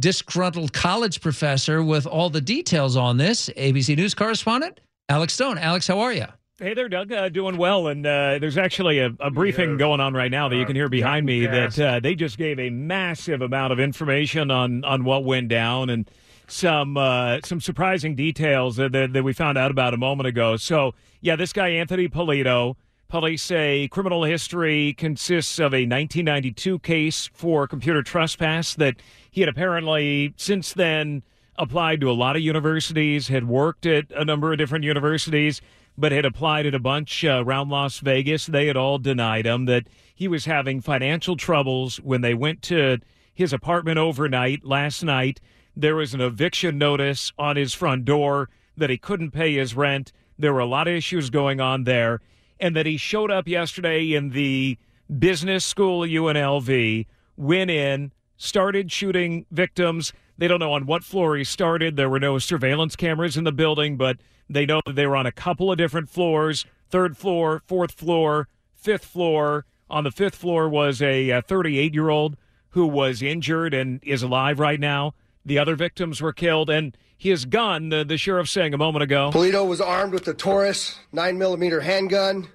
disgruntled 0.00 0.72
college 0.72 1.20
professor 1.20 1.82
with 1.82 2.06
all 2.06 2.30
the 2.30 2.40
details 2.40 2.96
on 2.96 3.16
this, 3.16 3.48
ABC 3.50 3.96
News 3.96 4.12
correspondent 4.12 4.80
Alex 5.08 5.34
Stone. 5.34 5.56
Alex, 5.56 5.86
how 5.86 6.00
are 6.00 6.12
you? 6.12 6.26
Hey 6.58 6.72
there, 6.72 6.88
Doug. 6.88 7.12
Uh, 7.12 7.28
doing 7.28 7.58
well. 7.58 7.86
And 7.86 8.06
uh, 8.06 8.38
there's 8.38 8.56
actually 8.56 8.98
a, 8.98 9.10
a 9.20 9.30
briefing 9.30 9.72
yeah. 9.72 9.76
going 9.76 10.00
on 10.00 10.14
right 10.14 10.30
now 10.30 10.48
that 10.48 10.56
you 10.56 10.64
can 10.64 10.74
hear 10.74 10.88
behind 10.88 11.26
me 11.26 11.44
that 11.44 11.78
uh, 11.78 12.00
they 12.00 12.14
just 12.14 12.38
gave 12.38 12.58
a 12.58 12.70
massive 12.70 13.42
amount 13.42 13.74
of 13.74 13.78
information 13.78 14.50
on, 14.50 14.82
on 14.82 15.04
what 15.04 15.22
went 15.22 15.48
down 15.48 15.90
and 15.90 16.10
some 16.46 16.96
uh, 16.96 17.40
some 17.44 17.60
surprising 17.60 18.14
details 18.14 18.76
that, 18.76 18.92
that, 18.92 19.12
that, 19.12 19.22
we 19.22 19.34
found 19.34 19.58
out 19.58 19.70
about 19.70 19.92
a 19.92 19.98
moment 19.98 20.28
ago. 20.28 20.56
So, 20.56 20.94
yeah, 21.20 21.36
this 21.36 21.52
guy, 21.52 21.68
Anthony 21.68 22.08
Polito, 22.08 22.76
police 23.08 23.42
say 23.42 23.86
criminal 23.88 24.24
history 24.24 24.94
consists 24.94 25.58
of 25.58 25.74
a 25.74 25.84
1992 25.84 26.78
case 26.78 27.28
for 27.34 27.68
computer 27.68 28.02
trespass 28.02 28.74
that 28.76 28.96
he 29.30 29.42
had 29.42 29.50
apparently 29.50 30.32
since 30.38 30.72
then 30.72 31.22
applied 31.58 32.00
to 32.00 32.10
a 32.10 32.12
lot 32.12 32.34
of 32.34 32.40
universities, 32.40 33.28
had 33.28 33.46
worked 33.46 33.84
at 33.84 34.06
a 34.12 34.24
number 34.24 34.52
of 34.52 34.58
different 34.58 34.86
universities 34.86 35.60
but 35.98 36.12
had 36.12 36.24
applied 36.24 36.66
at 36.66 36.74
a 36.74 36.78
bunch 36.78 37.24
uh, 37.24 37.42
around 37.44 37.68
Las 37.68 37.98
Vegas. 37.98 38.46
They 38.46 38.66
had 38.66 38.76
all 38.76 38.98
denied 38.98 39.46
him 39.46 39.64
that 39.66 39.86
he 40.14 40.28
was 40.28 40.44
having 40.44 40.80
financial 40.80 41.36
troubles 41.36 41.96
when 41.98 42.20
they 42.20 42.34
went 42.34 42.62
to 42.62 42.98
his 43.32 43.52
apartment 43.52 43.98
overnight 43.98 44.64
last 44.64 45.02
night. 45.02 45.40
There 45.76 45.96
was 45.96 46.14
an 46.14 46.20
eviction 46.20 46.78
notice 46.78 47.32
on 47.38 47.56
his 47.56 47.74
front 47.74 48.04
door 48.04 48.48
that 48.76 48.90
he 48.90 48.98
couldn't 48.98 49.30
pay 49.30 49.54
his 49.54 49.74
rent. 49.74 50.12
There 50.38 50.52
were 50.52 50.60
a 50.60 50.66
lot 50.66 50.88
of 50.88 50.94
issues 50.94 51.30
going 51.30 51.60
on 51.60 51.84
there. 51.84 52.20
And 52.58 52.74
that 52.74 52.86
he 52.86 52.96
showed 52.96 53.30
up 53.30 53.46
yesterday 53.46 54.14
in 54.14 54.30
the 54.30 54.78
business 55.18 55.64
school 55.64 56.00
UNLV, 56.00 57.06
went 57.36 57.70
in, 57.70 58.12
started 58.38 58.90
shooting 58.90 59.44
victims. 59.50 60.12
They 60.38 60.48
don't 60.48 60.60
know 60.60 60.72
on 60.72 60.86
what 60.86 61.04
floor 61.04 61.36
he 61.36 61.44
started. 61.44 61.96
There 61.96 62.08
were 62.08 62.20
no 62.20 62.38
surveillance 62.38 62.96
cameras 62.96 63.36
in 63.36 63.44
the 63.44 63.52
building, 63.52 63.96
but 63.96 64.16
they 64.48 64.66
know 64.66 64.80
that 64.86 64.94
they 64.94 65.06
were 65.06 65.16
on 65.16 65.26
a 65.26 65.32
couple 65.32 65.70
of 65.70 65.78
different 65.78 66.08
floors 66.08 66.66
third 66.88 67.16
floor, 67.16 67.62
fourth 67.66 67.92
floor, 67.92 68.48
fifth 68.74 69.04
floor. 69.04 69.66
On 69.88 70.04
the 70.04 70.10
fifth 70.10 70.36
floor 70.36 70.68
was 70.68 71.02
a 71.02 71.40
38 71.40 71.94
year 71.94 72.08
old 72.10 72.36
who 72.70 72.86
was 72.86 73.22
injured 73.22 73.74
and 73.74 74.00
is 74.02 74.22
alive 74.22 74.58
right 74.58 74.80
now. 74.80 75.14
The 75.44 75.58
other 75.58 75.76
victims 75.76 76.20
were 76.20 76.32
killed, 76.32 76.68
and 76.68 76.96
his 77.16 77.44
gun, 77.44 77.88
the, 77.88 78.04
the 78.04 78.18
sheriff 78.18 78.48
saying 78.48 78.74
a 78.74 78.78
moment 78.78 79.04
ago. 79.04 79.30
Polito 79.32 79.66
was 79.66 79.80
armed 79.80 80.12
with 80.12 80.26
a 80.26 80.34
Taurus 80.34 80.98
9mm 81.14 81.82
handgun. 81.82 82.48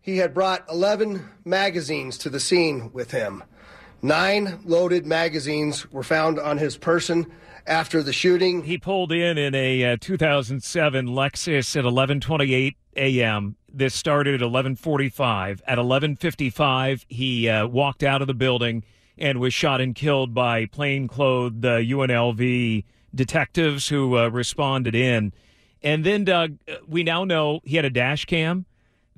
He 0.00 0.18
had 0.18 0.32
brought 0.32 0.64
11 0.70 1.28
magazines 1.44 2.16
to 2.18 2.30
the 2.30 2.38
scene 2.38 2.90
with 2.92 3.10
him. 3.10 3.42
Nine 4.00 4.60
loaded 4.64 5.04
magazines 5.04 5.90
were 5.90 6.04
found 6.04 6.38
on 6.38 6.58
his 6.58 6.76
person 6.76 7.26
after 7.66 8.02
the 8.02 8.12
shooting. 8.12 8.64
He 8.64 8.78
pulled 8.78 9.12
in 9.12 9.38
in 9.38 9.54
a 9.54 9.92
uh, 9.92 9.96
2007 10.00 11.06
Lexus 11.06 11.76
at 11.76 11.84
11:28 11.84 12.74
a.m. 12.96 13.56
This 13.72 13.94
started 13.94 14.40
at 14.40 14.48
11:45. 14.48 15.60
At 15.66 15.78
11:55, 15.78 17.04
he 17.08 17.48
uh, 17.48 17.66
walked 17.66 18.02
out 18.02 18.20
of 18.20 18.26
the 18.26 18.34
building 18.34 18.84
and 19.18 19.40
was 19.40 19.54
shot 19.54 19.80
and 19.80 19.94
killed 19.94 20.34
by 20.34 20.66
plainclothed 20.66 21.64
uh, 21.64 21.78
UNLV 21.78 22.84
detectives 23.14 23.88
who 23.88 24.18
uh, 24.18 24.28
responded 24.28 24.94
in. 24.94 25.32
And 25.82 26.04
then, 26.04 26.24
Doug, 26.24 26.58
uh, 26.68 26.76
we 26.86 27.02
now 27.02 27.24
know 27.24 27.60
he 27.64 27.76
had 27.76 27.84
a 27.84 27.90
dash 27.90 28.24
cam. 28.24 28.66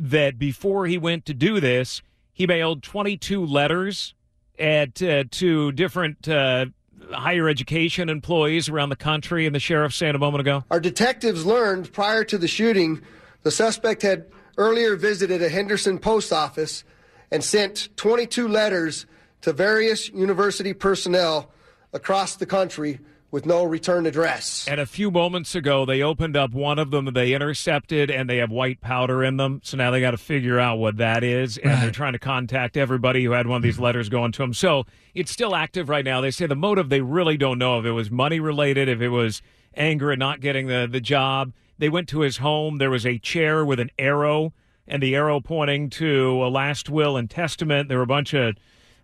That 0.01 0.39
before 0.39 0.87
he 0.87 0.97
went 0.97 1.27
to 1.27 1.35
do 1.35 1.59
this, 1.59 2.03
he 2.33 2.47
mailed 2.47 2.85
22 2.85 3.45
letters 3.45 4.15
at 4.61 5.03
uh, 5.03 5.25
to 5.33 5.73
different 5.73 6.29
uh, 6.29 6.67
higher 7.13 7.49
education 7.49 8.09
employees 8.09 8.69
around 8.69 8.89
the 8.89 8.97
country, 8.97 9.47
and 9.47 9.55
the 9.55 9.61
sheriff 9.61 9.95
said 9.95 10.15
a 10.15 10.19
moment 10.19 10.41
ago? 10.41 10.65
Our 10.71 10.81
detectives 10.81 11.45
learned 11.45 11.93
prior 11.93 12.25
to 12.25 12.39
the 12.39 12.49
shooting 12.49 13.03
the 13.43 13.51
suspect 13.51 14.03
had 14.03 14.27
earlier 14.57 14.97
visited 14.97 15.43
a 15.43 15.49
Henderson 15.49 15.99
post 15.99 16.33
office 16.33 16.85
and 17.31 17.43
sent 17.43 17.89
22 17.97 18.49
letters 18.49 19.07
to 19.43 19.53
various 19.53 20.09
university 20.11 20.73
personnel 20.73 21.51
across 21.93 22.37
the 22.37 22.47
country 22.47 22.99
with 23.31 23.45
no 23.45 23.65
return 23.65 24.07
address. 24.07 24.67
And 24.67 24.81
a 24.81 24.87
few 24.87 25.11
moments 25.11 25.55
ago, 25.55 25.85
they 25.85 26.03
opened 26.03 26.37
up 26.37 26.53
one 26.53 26.79
of 26.79 26.91
them 26.91 27.05
that 27.05 27.15
they 27.15 27.33
intercepted, 27.33 28.11
and 28.11 28.29
they 28.29 28.39
have 28.39 28.51
white 28.51 28.81
powder 28.81 29.23
in 29.23 29.37
them. 29.37 29.61
So 29.63 29.77
now 29.77 29.91
they 29.91 30.01
got 30.01 30.13
to 30.13 30.19
figure 30.19 30.59
out 30.59 30.79
what 30.79 30.97
that 30.97 31.23
is, 31.23 31.59
and 31.59 31.73
right. 31.73 31.81
they're 31.83 31.91
trying 31.91 32.15
to 32.15 32.19
contact 32.19 32.77
everybody 32.77 33.25
who 33.25 33.33
had 33.33 33.47
one 33.47 33.57
of 33.57 33.63
these 33.63 33.79
letters 33.79 34.09
going 34.09 34.33
to 34.33 34.43
them. 34.43 34.55
So 34.55 34.85
it's 35.15 35.31
still 35.31 35.55
active 35.55 35.89
right 35.89 36.05
now. 36.05 36.21
They 36.21 36.31
say 36.31 36.47
the 36.47 36.57
motive 36.57 36.89
they 36.89 37.03
really 37.03 37.37
don't 37.37 37.59
know 37.59 37.79
if 37.79 37.85
it 37.85 37.93
was 37.93 38.11
money 38.11 38.41
related, 38.41 38.89
if 38.89 39.01
it 39.01 39.11
was 39.11 39.43
anger 39.75 40.11
at 40.11 40.19
not 40.19 40.41
getting 40.41 40.67
the 40.67 40.89
the 40.91 41.01
job. 41.01 41.53
They 41.79 41.89
went 41.89 42.09
to 42.09 42.21
his 42.21 42.39
home. 42.39 42.79
There 42.79 42.91
was 42.91 43.07
a 43.07 43.19
chair 43.19 43.65
with 43.65 43.79
an 43.79 43.91
arrow, 43.99 44.53
and 44.87 45.03
the 45.03 45.15
arrow 45.15 45.41
pointing 45.41 45.91
to 45.91 46.45
a 46.45 46.49
last 46.49 46.91
will 46.91 47.17
and 47.17 47.31
testament. 47.31 47.89
There 47.89 47.99
were 47.99 48.05
a 48.05 48.07
bunch 48.07 48.35
of 48.35 48.57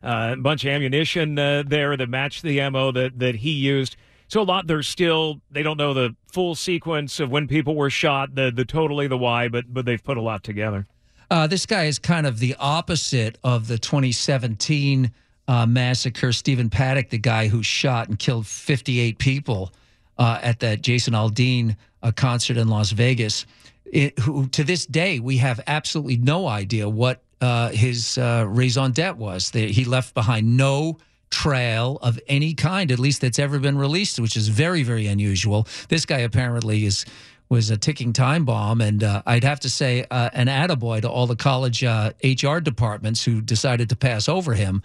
uh, 0.02 0.34
a 0.36 0.40
bunch 0.40 0.64
of 0.64 0.70
ammunition 0.70 1.38
uh, 1.38 1.62
there 1.64 1.96
that 1.96 2.08
matched 2.08 2.42
the 2.42 2.60
ammo 2.60 2.90
that 2.92 3.18
that 3.18 3.36
he 3.36 3.50
used. 3.50 3.96
So 4.34 4.42
a 4.42 4.42
lot 4.42 4.66
there's 4.66 4.88
still 4.88 5.40
they 5.52 5.62
don't 5.62 5.76
know 5.76 5.94
the 5.94 6.16
full 6.26 6.56
sequence 6.56 7.20
of 7.20 7.30
when 7.30 7.46
people 7.46 7.76
were 7.76 7.88
shot, 7.88 8.34
the 8.34 8.50
the 8.50 8.64
totally 8.64 9.06
the 9.06 9.16
why, 9.16 9.46
but 9.46 9.72
but 9.72 9.84
they've 9.84 10.02
put 10.02 10.16
a 10.16 10.20
lot 10.20 10.42
together. 10.42 10.88
Uh, 11.30 11.46
this 11.46 11.66
guy 11.66 11.84
is 11.84 12.00
kind 12.00 12.26
of 12.26 12.40
the 12.40 12.56
opposite 12.58 13.38
of 13.44 13.68
the 13.68 13.78
2017 13.78 15.12
uh, 15.46 15.66
massacre. 15.66 16.32
Stephen 16.32 16.68
Paddock, 16.68 17.10
the 17.10 17.18
guy 17.18 17.46
who 17.46 17.62
shot 17.62 18.08
and 18.08 18.18
killed 18.18 18.48
58 18.48 19.18
people 19.18 19.72
uh, 20.18 20.40
at 20.42 20.58
that 20.58 20.82
Jason 20.82 21.14
Aldean 21.14 21.76
uh, 22.02 22.10
concert 22.10 22.56
in 22.56 22.66
Las 22.66 22.90
Vegas. 22.90 23.46
It, 23.84 24.18
who 24.18 24.48
to 24.48 24.64
this 24.64 24.84
day 24.84 25.20
we 25.20 25.36
have 25.36 25.60
absolutely 25.68 26.16
no 26.16 26.48
idea 26.48 26.88
what 26.88 27.22
uh, 27.40 27.68
his 27.68 28.18
uh, 28.18 28.46
raison 28.48 28.90
d'etre 28.90 29.14
was. 29.14 29.52
The, 29.52 29.70
he 29.70 29.84
left 29.84 30.12
behind 30.12 30.56
no 30.56 30.98
trail 31.34 31.98
of 32.00 32.20
any 32.28 32.54
kind, 32.54 32.92
at 32.92 33.00
least 33.00 33.20
that's 33.20 33.40
ever 33.40 33.58
been 33.58 33.76
released, 33.76 34.20
which 34.20 34.36
is 34.36 34.46
very, 34.46 34.84
very 34.84 35.08
unusual. 35.08 35.66
This 35.88 36.06
guy 36.06 36.18
apparently 36.18 36.84
is 36.84 37.04
was 37.50 37.70
a 37.70 37.76
ticking 37.76 38.12
time 38.12 38.44
bomb, 38.44 38.80
and 38.80 39.04
uh, 39.04 39.22
I'd 39.26 39.44
have 39.44 39.60
to 39.60 39.68
say 39.68 40.06
uh, 40.10 40.30
an 40.32 40.46
attaboy 40.46 41.02
to 41.02 41.10
all 41.10 41.26
the 41.26 41.36
college 41.36 41.84
uh, 41.84 42.12
HR 42.22 42.58
departments 42.58 43.22
who 43.22 43.42
decided 43.42 43.90
to 43.90 43.96
pass 43.96 44.28
over 44.28 44.54
him 44.54 44.82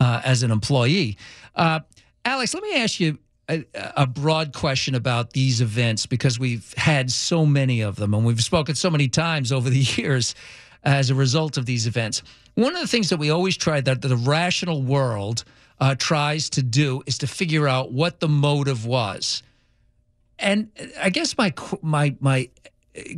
uh, 0.00 0.22
as 0.24 0.42
an 0.42 0.50
employee. 0.50 1.18
Uh, 1.54 1.80
Alex, 2.24 2.54
let 2.54 2.62
me 2.62 2.76
ask 2.76 2.98
you 2.98 3.18
a, 3.48 3.64
a, 3.74 4.06
broad 4.06 4.54
question 4.54 4.94
about 4.94 5.32
these 5.32 5.60
events 5.60 6.06
because 6.06 6.38
we've 6.38 6.72
had 6.76 7.10
so 7.10 7.44
many 7.44 7.82
of 7.82 7.96
them, 7.96 8.14
and 8.14 8.24
we've 8.24 8.42
spoken 8.42 8.74
so 8.74 8.90
many 8.90 9.08
times 9.08 9.52
over 9.52 9.68
the 9.68 9.78
years 9.96 10.34
as 10.84 11.10
a 11.10 11.14
result 11.14 11.58
of 11.58 11.66
these 11.66 11.86
events. 11.86 12.22
One 12.54 12.74
of 12.74 12.80
the 12.80 12.88
things 12.88 13.10
that 13.10 13.18
we 13.18 13.30
always 13.30 13.56
try 13.56 13.80
that 13.80 14.00
the 14.00 14.16
rational 14.16 14.82
world 14.82 15.44
uh, 15.80 15.94
tries 15.94 16.50
to 16.50 16.62
do 16.62 17.02
is 17.06 17.18
to 17.18 17.26
figure 17.26 17.68
out 17.68 17.92
what 17.92 18.20
the 18.20 18.28
motive 18.28 18.84
was. 18.86 19.42
and 20.38 20.70
I 21.00 21.10
guess 21.10 21.36
my 21.36 21.52
my 21.82 22.16
my 22.20 22.48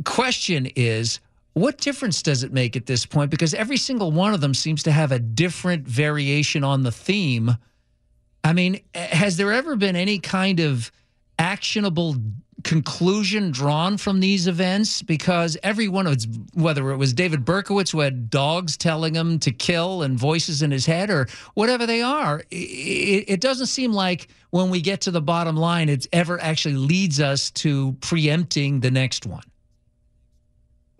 question 0.03 0.67
is 0.75 1.19
what 1.53 1.77
difference 1.77 2.21
does 2.21 2.43
it 2.43 2.53
make 2.53 2.75
at 2.75 2.85
this 2.85 3.05
point 3.05 3.29
because 3.31 3.53
every 3.53 3.77
single 3.77 4.11
one 4.11 4.33
of 4.33 4.41
them 4.41 4.53
seems 4.53 4.83
to 4.83 4.91
have 4.91 5.11
a 5.11 5.19
different 5.19 5.87
variation 5.87 6.63
on 6.63 6.83
the 6.83 6.91
theme 6.91 7.57
i 8.43 8.53
mean 8.53 8.79
has 8.93 9.37
there 9.37 9.51
ever 9.51 9.75
been 9.75 9.95
any 9.95 10.19
kind 10.19 10.59
of 10.59 10.91
actionable 11.39 12.15
conclusion 12.63 13.51
drawn 13.51 13.97
from 13.97 14.19
these 14.19 14.47
events 14.47 15.01
because 15.01 15.57
every 15.63 15.87
one 15.87 16.07
of 16.07 16.25
whether 16.53 16.91
it 16.91 16.97
was 16.97 17.13
David 17.13 17.45
Berkowitz 17.45 17.91
who 17.91 17.99
had 17.99 18.29
dogs 18.29 18.77
telling 18.77 19.15
him 19.15 19.39
to 19.39 19.51
kill 19.51 20.01
and 20.03 20.17
voices 20.17 20.61
in 20.61 20.71
his 20.71 20.85
head 20.85 21.09
or 21.09 21.27
whatever 21.53 21.85
they 21.85 22.01
are 22.01 22.43
it, 22.51 23.25
it 23.27 23.41
doesn't 23.41 23.67
seem 23.67 23.93
like 23.93 24.27
when 24.51 24.69
we 24.69 24.81
get 24.81 25.01
to 25.01 25.11
the 25.11 25.21
bottom 25.21 25.55
line 25.55 25.89
it 25.89 26.07
ever 26.13 26.41
actually 26.41 26.75
leads 26.75 27.19
us 27.19 27.51
to 27.51 27.95
preempting 28.01 28.79
the 28.79 28.91
next 28.91 29.25
one 29.25 29.43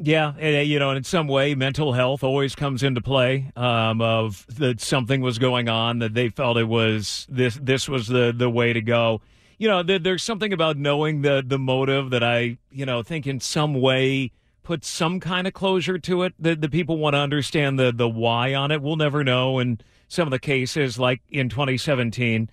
yeah, 0.04 0.34
and, 0.40 0.68
you 0.68 0.80
know, 0.80 0.92
in 0.92 1.04
some 1.04 1.28
way, 1.28 1.54
mental 1.54 1.94
health 1.94 2.24
always 2.24 2.56
comes 2.56 2.82
into 2.82 3.02
play. 3.02 3.52
Um, 3.56 4.02
of 4.02 4.46
that 4.58 4.82
something 4.82 5.22
was 5.22 5.38
going 5.38 5.70
on 5.70 6.00
that 6.00 6.16
they 6.16 6.30
felt 6.30 6.58
it 6.58 6.68
was 6.68 7.28
this 7.30 7.60
this 7.62 7.88
was 7.88 8.08
the 8.08 8.34
the 8.36 8.50
way 8.50 8.74
to 8.74 8.82
go. 8.82 9.22
You 9.62 9.68
know, 9.68 9.84
there's 9.84 10.24
something 10.24 10.54
about 10.54 10.78
knowing 10.78 11.22
the 11.22 11.44
the 11.46 11.60
motive 11.60 12.10
that 12.10 12.24
I 12.24 12.58
you 12.72 12.84
know 12.84 13.04
think 13.04 13.28
in 13.28 13.40
some 13.40 13.76
way 13.76 14.32
put 14.64 14.84
some 14.84 15.20
kind 15.20 15.46
of 15.46 15.54
closure 15.54 16.00
to 16.00 16.24
it. 16.24 16.34
The 16.40 16.56
the 16.56 16.68
people 16.68 16.98
want 16.98 17.14
to 17.14 17.20
understand 17.20 17.78
the 17.78 17.92
the 17.92 18.10
why 18.10 18.56
on 18.56 18.72
it. 18.72 18.82
We'll 18.82 18.96
never 18.96 19.24
know 19.24 19.60
in 19.60 19.80
some 20.08 20.28
of 20.28 20.32
the 20.32 20.40
cases, 20.40 20.98
like 20.98 21.22
in 21.30 21.48
2017. 21.48 22.50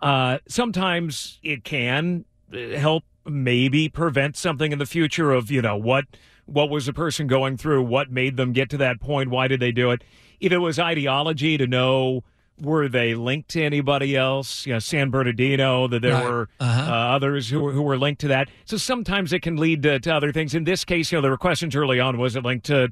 Uh, 0.00 0.38
sometimes 0.46 1.40
it 1.42 1.64
can 1.64 2.26
help 2.52 3.02
maybe 3.26 3.88
prevent 3.88 4.36
something 4.36 4.70
in 4.70 4.78
the 4.78 4.86
future 4.86 5.32
of 5.32 5.50
you 5.50 5.62
know 5.62 5.76
what 5.76 6.04
what 6.46 6.70
was 6.70 6.86
the 6.86 6.92
person 6.92 7.26
going 7.26 7.56
through? 7.56 7.82
What 7.82 8.12
made 8.12 8.36
them 8.36 8.52
get 8.52 8.70
to 8.70 8.76
that 8.76 9.00
point? 9.00 9.30
Why 9.30 9.48
did 9.48 9.58
they 9.58 9.72
do 9.72 9.90
it? 9.90 10.04
If 10.38 10.52
it 10.52 10.58
was 10.58 10.78
ideology 10.78 11.58
to 11.58 11.66
know 11.66 12.22
were 12.60 12.88
they 12.88 13.14
linked 13.14 13.50
to 13.50 13.62
anybody 13.62 14.16
else? 14.16 14.66
You 14.66 14.74
know, 14.74 14.78
San 14.78 15.10
Bernardino, 15.10 15.88
that 15.88 16.02
there 16.02 16.14
right. 16.14 16.24
were 16.24 16.48
uh-huh. 16.60 16.92
uh, 16.92 16.94
others 17.16 17.48
who 17.48 17.60
were, 17.60 17.72
who 17.72 17.82
were 17.82 17.98
linked 17.98 18.20
to 18.22 18.28
that. 18.28 18.48
So 18.64 18.76
sometimes 18.76 19.32
it 19.32 19.40
can 19.40 19.56
lead 19.56 19.82
to, 19.82 19.98
to, 20.00 20.14
other 20.14 20.32
things. 20.32 20.54
In 20.54 20.64
this 20.64 20.84
case, 20.84 21.10
you 21.10 21.18
know, 21.18 21.22
there 21.22 21.30
were 21.30 21.38
questions 21.38 21.74
early 21.74 21.98
on. 21.98 22.18
Was 22.18 22.36
it 22.36 22.44
linked 22.44 22.66
to 22.66 22.84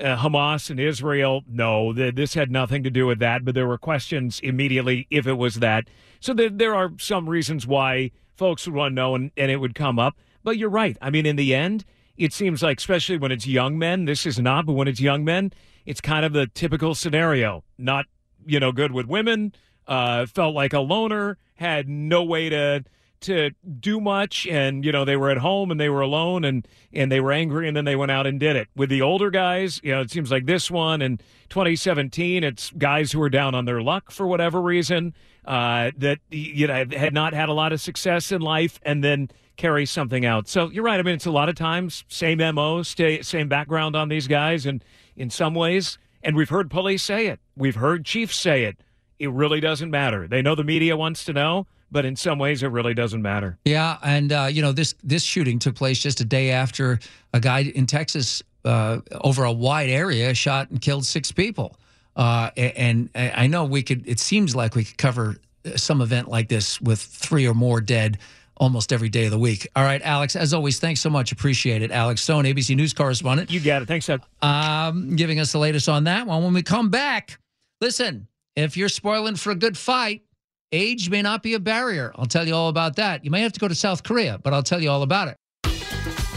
uh, 0.00 0.16
Hamas 0.16 0.70
and 0.70 0.80
Israel? 0.80 1.42
No, 1.48 1.92
the, 1.92 2.10
this 2.10 2.34
had 2.34 2.50
nothing 2.50 2.82
to 2.82 2.90
do 2.90 3.06
with 3.06 3.18
that. 3.20 3.44
But 3.44 3.54
there 3.54 3.66
were 3.66 3.78
questions 3.78 4.40
immediately 4.40 5.06
if 5.10 5.26
it 5.26 5.34
was 5.34 5.56
that. 5.56 5.88
So 6.20 6.34
the, 6.34 6.48
there 6.48 6.74
are 6.74 6.92
some 6.98 7.28
reasons 7.28 7.66
why 7.66 8.10
folks 8.36 8.66
would 8.66 8.74
want 8.74 8.92
to 8.92 8.94
know, 8.94 9.14
and, 9.14 9.30
and 9.36 9.50
it 9.50 9.56
would 9.56 9.74
come 9.74 9.98
up. 9.98 10.16
But 10.42 10.58
you're 10.58 10.70
right. 10.70 10.96
I 11.00 11.10
mean, 11.10 11.26
in 11.26 11.36
the 11.36 11.54
end, 11.54 11.84
it 12.16 12.32
seems 12.32 12.62
like, 12.62 12.78
especially 12.78 13.16
when 13.16 13.32
it's 13.32 13.46
young 13.46 13.78
men, 13.78 14.04
this 14.04 14.26
is 14.26 14.38
not, 14.38 14.66
but 14.66 14.72
when 14.72 14.88
it's 14.88 15.00
young 15.00 15.24
men, 15.24 15.52
it's 15.86 16.00
kind 16.00 16.24
of 16.24 16.32
the 16.32 16.46
typical 16.46 16.94
scenario. 16.94 17.64
Not, 17.78 18.06
you 18.46 18.60
know, 18.60 18.72
good 18.72 18.92
with 18.92 19.06
women, 19.06 19.54
uh, 19.86 20.26
felt 20.26 20.54
like 20.54 20.72
a 20.72 20.80
loner, 20.80 21.38
had 21.56 21.88
no 21.88 22.22
way 22.22 22.48
to 22.48 22.84
to 23.20 23.52
do 23.78 24.00
much 24.00 24.48
and 24.48 24.84
you 24.84 24.90
know 24.90 25.04
they 25.04 25.14
were 25.14 25.30
at 25.30 25.38
home 25.38 25.70
and 25.70 25.78
they 25.78 25.88
were 25.88 26.00
alone 26.00 26.44
and 26.44 26.66
and 26.92 27.12
they 27.12 27.20
were 27.20 27.30
angry 27.30 27.68
and 27.68 27.76
then 27.76 27.84
they 27.84 27.94
went 27.94 28.10
out 28.10 28.26
and 28.26 28.40
did 28.40 28.56
it 28.56 28.66
with 28.74 28.90
the 28.90 29.00
older 29.00 29.30
guys 29.30 29.80
you 29.84 29.92
know 29.92 30.00
it 30.00 30.10
seems 30.10 30.32
like 30.32 30.44
this 30.44 30.68
one 30.68 31.00
in 31.00 31.16
2017 31.48 32.42
it's 32.42 32.72
guys 32.72 33.12
who 33.12 33.22
are 33.22 33.30
down 33.30 33.54
on 33.54 33.64
their 33.64 33.80
luck 33.80 34.10
for 34.10 34.26
whatever 34.26 34.60
reason 34.60 35.14
uh, 35.44 35.92
that 35.96 36.18
you 36.30 36.66
know 36.66 36.84
had 36.90 37.14
not 37.14 37.32
had 37.32 37.48
a 37.48 37.52
lot 37.52 37.72
of 37.72 37.80
success 37.80 38.32
in 38.32 38.40
life 38.40 38.80
and 38.82 39.02
then 39.02 39.28
carry 39.56 39.86
something 39.86 40.24
out. 40.24 40.48
So 40.48 40.70
you're 40.70 40.84
right. 40.84 40.98
I 40.98 41.02
mean, 41.02 41.14
it's 41.14 41.26
a 41.26 41.30
lot 41.30 41.48
of 41.48 41.54
times 41.54 42.04
same 42.08 42.38
mo, 42.54 42.82
stay, 42.82 43.22
same 43.22 43.48
background 43.48 43.96
on 43.96 44.08
these 44.08 44.26
guys, 44.26 44.66
and 44.66 44.84
in 45.16 45.30
some 45.30 45.54
ways, 45.54 45.98
and 46.22 46.36
we've 46.36 46.48
heard 46.48 46.70
police 46.70 47.02
say 47.02 47.26
it, 47.26 47.40
we've 47.56 47.74
heard 47.74 48.04
chiefs 48.04 48.36
say 48.36 48.64
it. 48.64 48.78
It 49.18 49.30
really 49.30 49.60
doesn't 49.60 49.90
matter. 49.90 50.26
They 50.26 50.42
know 50.42 50.54
the 50.54 50.64
media 50.64 50.96
wants 50.96 51.24
to 51.26 51.32
know, 51.32 51.66
but 51.90 52.04
in 52.04 52.16
some 52.16 52.38
ways, 52.38 52.62
it 52.62 52.68
really 52.68 52.94
doesn't 52.94 53.22
matter. 53.22 53.58
Yeah, 53.64 53.98
and 54.02 54.32
uh, 54.32 54.48
you 54.50 54.62
know 54.62 54.72
this 54.72 54.94
this 55.04 55.22
shooting 55.22 55.58
took 55.58 55.74
place 55.74 56.00
just 56.00 56.20
a 56.20 56.24
day 56.24 56.50
after 56.50 56.98
a 57.32 57.40
guy 57.40 57.60
in 57.60 57.86
Texas 57.86 58.42
uh, 58.64 58.98
over 59.20 59.44
a 59.44 59.52
wide 59.52 59.90
area 59.90 60.34
shot 60.34 60.70
and 60.70 60.80
killed 60.80 61.04
six 61.04 61.30
people. 61.30 61.76
Uh, 62.16 62.50
and 62.56 63.08
I 63.14 63.46
know 63.46 63.64
we 63.64 63.82
could. 63.82 64.06
It 64.06 64.20
seems 64.20 64.54
like 64.54 64.74
we 64.74 64.84
could 64.84 64.98
cover 64.98 65.36
some 65.76 66.00
event 66.00 66.28
like 66.28 66.48
this 66.48 66.80
with 66.80 67.00
three 67.00 67.46
or 67.46 67.54
more 67.54 67.80
dead 67.80 68.18
almost 68.56 68.92
every 68.92 69.08
day 69.08 69.24
of 69.24 69.30
the 69.30 69.38
week. 69.38 69.66
All 69.74 69.82
right, 69.82 70.00
Alex, 70.02 70.36
as 70.36 70.52
always, 70.52 70.78
thanks 70.78 71.00
so 71.00 71.10
much. 71.10 71.32
Appreciate 71.32 71.82
it. 71.82 71.90
Alex 71.90 72.22
Stone, 72.22 72.44
ABC 72.44 72.76
News 72.76 72.92
correspondent. 72.92 73.50
You 73.50 73.60
got 73.60 73.82
it. 73.82 73.88
Thanks, 73.88 74.06
Doug. 74.06 74.22
Um, 74.42 75.16
giving 75.16 75.40
us 75.40 75.52
the 75.52 75.58
latest 75.58 75.88
on 75.88 76.04
that 76.04 76.26
one. 76.26 76.44
When 76.44 76.52
we 76.52 76.62
come 76.62 76.90
back, 76.90 77.38
listen, 77.82 78.28
if 78.54 78.76
you're 78.76 78.88
spoiling 78.88 79.34
for 79.34 79.50
a 79.50 79.56
good 79.56 79.76
fight, 79.76 80.22
age 80.70 81.10
may 81.10 81.20
not 81.20 81.42
be 81.42 81.54
a 81.54 81.58
barrier. 81.58 82.12
I'll 82.14 82.26
tell 82.26 82.46
you 82.46 82.54
all 82.54 82.68
about 82.68 82.96
that. 82.96 83.24
You 83.24 83.30
may 83.30 83.42
have 83.42 83.52
to 83.52 83.60
go 83.60 83.66
to 83.68 83.74
South 83.74 84.04
Korea, 84.04 84.38
but 84.42 84.54
I'll 84.54 84.62
tell 84.62 84.80
you 84.80 84.88
all 84.88 85.02
about 85.02 85.28
it. 85.28 85.36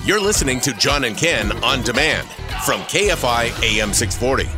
You're 0.03 0.19
listening 0.19 0.59
to 0.61 0.73
John 0.73 1.03
and 1.03 1.15
Ken 1.15 1.51
on 1.63 1.83
demand 1.83 2.27
from 2.65 2.81
KFI 2.81 3.63
AM 3.63 3.93
640. 3.93 4.49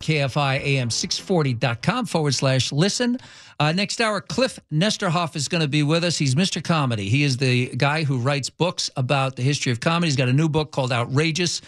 KFI 0.00 0.60
AM 0.60 0.90
640.com 0.90 2.06
forward 2.06 2.34
slash 2.34 2.70
listen. 2.70 3.18
Uh, 3.58 3.72
next 3.72 4.02
hour, 4.02 4.20
Kliph 4.20 4.58
Nesteroff 4.70 5.34
is 5.34 5.48
going 5.48 5.62
to 5.62 5.68
be 5.68 5.82
with 5.82 6.04
us. 6.04 6.18
He's 6.18 6.34
Mr. 6.34 6.62
Comedy. 6.62 7.08
He 7.08 7.22
is 7.22 7.38
the 7.38 7.74
guy 7.74 8.04
who 8.04 8.18
writes 8.18 8.50
books 8.50 8.90
about 8.96 9.36
the 9.36 9.42
history 9.42 9.72
of 9.72 9.80
comedy. 9.80 10.08
He's 10.08 10.16
got 10.16 10.28
a 10.28 10.32
new 10.32 10.48
book 10.48 10.72
called 10.72 10.92
Outrageous, 10.92 11.62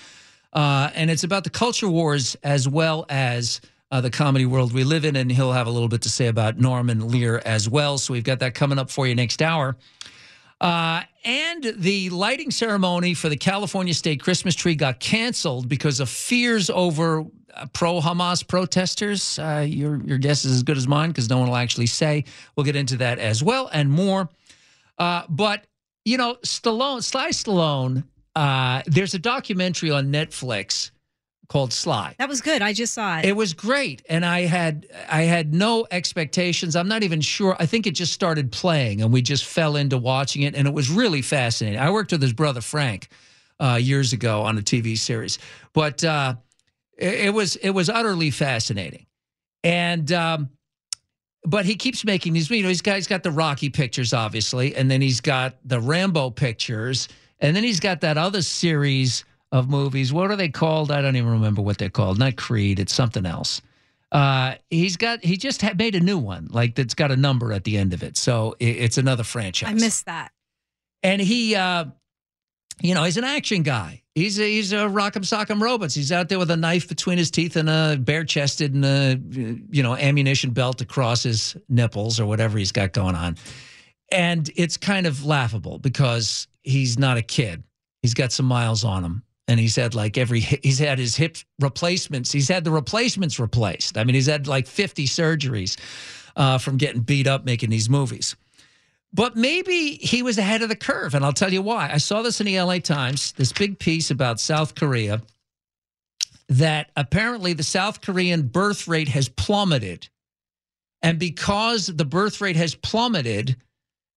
uh, 0.53 0.91
and 0.95 1.11
it's 1.11 1.25
about 1.25 1.45
the 1.45 1.51
culture 1.51 1.89
wars 1.89 2.37
as 2.43 2.69
well 2.69 3.07
as 3.09 3.61
uh, 3.91 4.01
the 4.01 4.11
comedy 4.11 4.47
world 4.47 4.73
we 4.73 4.85
live 4.85 5.05
in. 5.05 5.17
And 5.17 5.31
he'll 5.31 5.53
have 5.53 5.67
a 5.67 5.71
little 5.71 5.89
bit 5.89 6.03
to 6.03 6.11
say 6.11 6.27
about 6.27 6.59
Norman 6.59 7.09
Lear 7.09 7.41
as 7.45 7.69
well. 7.69 7.99
So 7.99 8.13
we've 8.13 8.25
got 8.25 8.41
that 8.41 8.55
coming 8.55 8.79
up 8.79 8.91
for 8.91 9.07
you 9.07 9.15
next 9.15 9.43
hour. 9.43 9.77
Uh, 10.61 11.03
and 11.25 11.75
the 11.77 12.11
lighting 12.11 12.51
ceremony 12.51 13.15
for 13.15 13.29
the 13.29 13.37
California 13.37 13.95
State 13.95 14.21
Christmas 14.21 14.55
tree 14.55 14.75
got 14.75 14.99
canceled 14.99 15.69
because 15.69 16.01
of 16.01 16.09
fears 16.09 16.69
over 16.69 17.25
uh, 17.55 17.67
pro 17.73 18.01
Hamas 18.01 18.47
protesters. 18.47 19.39
Uh, 19.39 19.65
your 19.69 20.03
your 20.05 20.19
guess 20.19 20.45
is 20.45 20.53
as 20.53 20.63
good 20.65 20.77
as 20.77 20.89
mine 20.89 21.11
because 21.11 21.31
no 21.31 21.39
one 21.39 21.49
will 21.49 21.57
actually 21.57 21.87
say. 21.87 22.25
We'll 22.57 22.65
get 22.65 22.75
into 22.75 22.97
that 22.97 23.21
as 23.21 23.43
well 23.43 23.71
and 23.73 23.89
more. 23.89 24.29
Uh, 24.99 25.23
but 25.29 25.65
you 26.05 26.17
know, 26.17 26.37
Stallone, 26.45 27.05
Sly 27.05 27.31
Stallone. 27.31 28.03
Uh, 28.39 28.83
there's 28.87 29.15
a 29.15 29.19
documentary 29.19 29.91
on 29.91 30.13
Netflix 30.13 30.93
called 31.49 31.73
Sly. 31.73 32.15
That 32.19 32.29
was 32.29 32.41
good. 32.41 32.63
I 32.63 32.73
just 32.73 32.95
saw 32.95 33.19
it. 33.19 33.25
It 33.25 33.35
was 33.35 33.53
great, 33.53 34.03
and 34.09 34.25
I 34.25 34.43
had 34.43 34.87
I 35.11 35.23
had 35.23 35.53
no 35.53 35.89
expectations. 35.91 36.77
I'm 36.77 36.87
not 36.87 37.03
even 37.03 37.21
sure. 37.21 37.57
I 37.59 37.67
think 37.67 37.89
it 37.89 37.97
just 37.97 38.13
started 38.13 38.53
playing, 38.53 39.03
and 39.03 39.13
we 39.13 39.23
just 39.23 39.45
fell 39.45 39.75
into 39.75 39.99
watching 39.99 40.43
it, 40.43 40.55
and 40.55 40.69
it 40.69 40.73
was 40.73 40.89
really 40.89 41.21
fascinating. 41.21 41.81
I 41.81 41.91
worked 41.91 42.13
with 42.13 42.23
his 42.23 42.33
brother 42.33 42.61
Frank 42.61 43.09
uh, 43.59 43.75
years 43.75 44.13
ago 44.13 44.43
on 44.43 44.57
a 44.57 44.63
TV 44.63 44.97
series, 44.97 45.41
but 45.73 46.05
uh, 46.05 46.37
it, 46.97 47.15
it, 47.15 47.35
was 47.35 47.57
it 47.57 47.71
was 47.71 47.91
utterly 47.91 48.31
fascinating, 48.31 49.07
and. 49.65 50.13
Um, 50.13 50.51
but 51.45 51.65
he 51.65 51.77
keeps 51.77 52.05
making 52.05 52.35
these. 52.35 52.51
You 52.51 52.63
know, 52.63 52.69
he's 52.69 52.83
got 52.83 52.97
he's 52.97 53.07
got 53.07 53.23
the 53.23 53.31
Rocky 53.31 53.71
pictures, 53.71 54.13
obviously, 54.13 54.75
and 54.77 54.91
then 54.91 55.01
he's 55.01 55.21
got 55.21 55.57
the 55.65 55.81
Rambo 55.81 56.31
pictures, 56.31 57.09
and 57.41 57.55
then 57.55 57.65
he's 57.65 57.81
got 57.81 58.01
that 58.01 58.19
other 58.19 58.43
series 58.43 59.25
of 59.53 59.69
movies. 59.69 60.13
What 60.13 60.31
are 60.31 60.37
they 60.37 60.49
called? 60.49 60.91
I 60.91 61.01
don't 61.01 61.17
even 61.17 61.31
remember 61.31 61.63
what 61.63 61.79
they're 61.79 61.89
called. 61.89 62.19
Not 62.19 62.37
Creed. 62.37 62.79
It's 62.79 62.95
something 62.95 63.25
else. 63.27 63.63
Uh, 64.11 64.55
he's 64.71 64.97
got 64.97 65.23
he 65.23 65.37
just 65.37 65.61
had 65.61 65.77
made 65.77 65.95
a 65.95 66.01
new 66.01 66.17
one 66.17 66.49
like 66.51 66.75
that's 66.75 66.95
got 66.95 67.11
a 67.11 67.17
number 67.17 67.53
at 67.53 67.65
the 67.65 67.77
end 67.77 67.93
of 67.93 68.03
it. 68.03 68.17
So 68.17 68.57
it, 68.59 68.65
it's 68.65 68.99
another 68.99 69.23
franchise. 69.23 69.69
I 69.69 69.75
missed 69.75 70.07
that. 70.07 70.33
And 71.03 71.21
he, 71.21 71.55
uh, 71.55 71.85
you 72.81 72.95
know, 72.95 73.05
he's 73.05 73.19
an 73.19 73.25
action 73.25 73.63
guy. 73.63 74.03
He's 74.15 74.41
a, 74.41 74.43
he's 74.43 74.73
a 74.73 74.77
rock'em 74.77 75.23
sock'em 75.23 75.61
robots. 75.61 75.95
He's 75.95 76.11
out 76.11 76.29
there 76.29 76.39
with 76.39 76.51
a 76.51 76.57
knife 76.57 76.89
between 76.89 77.19
his 77.19 77.31
teeth 77.31 77.55
and 77.55 77.69
a 77.69 77.97
bare 78.01 78.25
chested 78.25 78.75
and 78.75 78.85
a 78.85 79.21
you 79.71 79.83
know 79.83 79.95
ammunition 79.95 80.51
belt 80.51 80.81
across 80.81 81.23
his 81.23 81.57
nipples 81.69 82.19
or 82.19 82.27
whatever 82.27 82.59
he's 82.59 82.73
got 82.73 82.93
going 82.93 83.15
on. 83.15 83.37
And 84.11 84.51
it's 84.57 84.79
kind 84.79 85.07
of 85.07 85.27
laughable 85.27 85.79
because 85.79 86.49
he's 86.69 86.99
not 86.99 87.17
a 87.17 87.23
kid. 87.23 87.65
He's 88.03 88.15
got 88.15 88.33
some 88.33 88.47
miles 88.47 88.85
on 88.85 89.05
him. 89.05 89.23
And 89.49 89.59
he's 89.59 89.77
had 89.77 89.95
like 89.95 90.19
every 90.19 90.41
he's 90.41 90.79
had 90.79 90.99
his 90.99 91.17
hip 91.17 91.39
replacements 91.59 92.31
he's 92.31 92.49
had 92.49 92.65
the 92.65 92.71
replacements 92.71 93.41
replaced. 93.41 93.97
I 93.97 94.05
mean 94.05 94.15
he's 94.15 94.27
had 94.27 94.47
like 94.47 94.67
50 94.67 95.07
surgeries 95.07 95.79
uh, 96.37 96.59
from 96.59 96.77
getting 96.77 97.01
beat 97.01 97.27
up 97.27 97.47
making 97.47 97.71
these 97.71 97.89
movies. 97.89 98.37
But 99.15 99.37
maybe 99.37 99.93
he 99.95 100.23
was 100.23 100.37
ahead 100.37 100.61
of 100.61 100.69
the 100.69 100.77
curve 100.77 101.15
and 101.15 101.25
i'll 101.25 101.33
tell 101.33 101.51
you 101.51 101.63
why. 101.63 101.91
I 101.91 101.97
saw 101.97 102.21
this 102.21 102.41
in 102.41 102.47
the 102.47 102.61
la 102.61 102.79
times 102.79 103.33
this 103.33 103.53
big 103.53 103.79
piece 103.79 104.11
about 104.11 104.39
south 104.39 104.75
korea 104.75 105.23
that 106.51 106.91
apparently 106.95 107.55
the 107.55 107.63
south 107.63 108.03
korean 108.03 108.49
birth 108.49 108.87
rate 108.87 109.09
has 109.09 109.31
plummeted. 109.31 110.11
And 111.01 111.19
because 111.19 111.87
the 111.87 112.05
birth 112.05 112.43
rate 112.43 112.57
has 112.57 112.75
plummeted 112.75 113.57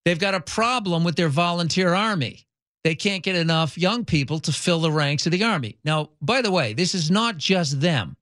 They've 0.06 0.20
got 0.20 0.36
a 0.36 0.42
problem 0.42 1.04
with 1.04 1.16
their 1.16 1.30
volunteer 1.30 1.94
army. 1.94 2.46
They 2.84 2.96
can't 2.96 3.24
get 3.24 3.36
enough 3.36 3.78
young 3.78 4.06
people 4.06 4.40
to 4.40 4.52
fill 4.52 4.80
the 4.80 4.92
ranks 4.92 5.26
of 5.28 5.32
the 5.32 5.44
army. 5.44 5.78
Now, 5.84 6.10
by 6.22 6.42
the 6.42 6.52
way, 6.52 6.74
this 6.74 6.96
is 6.96 7.12
not 7.12 7.38
just 7.38 7.80
them. 7.80 8.18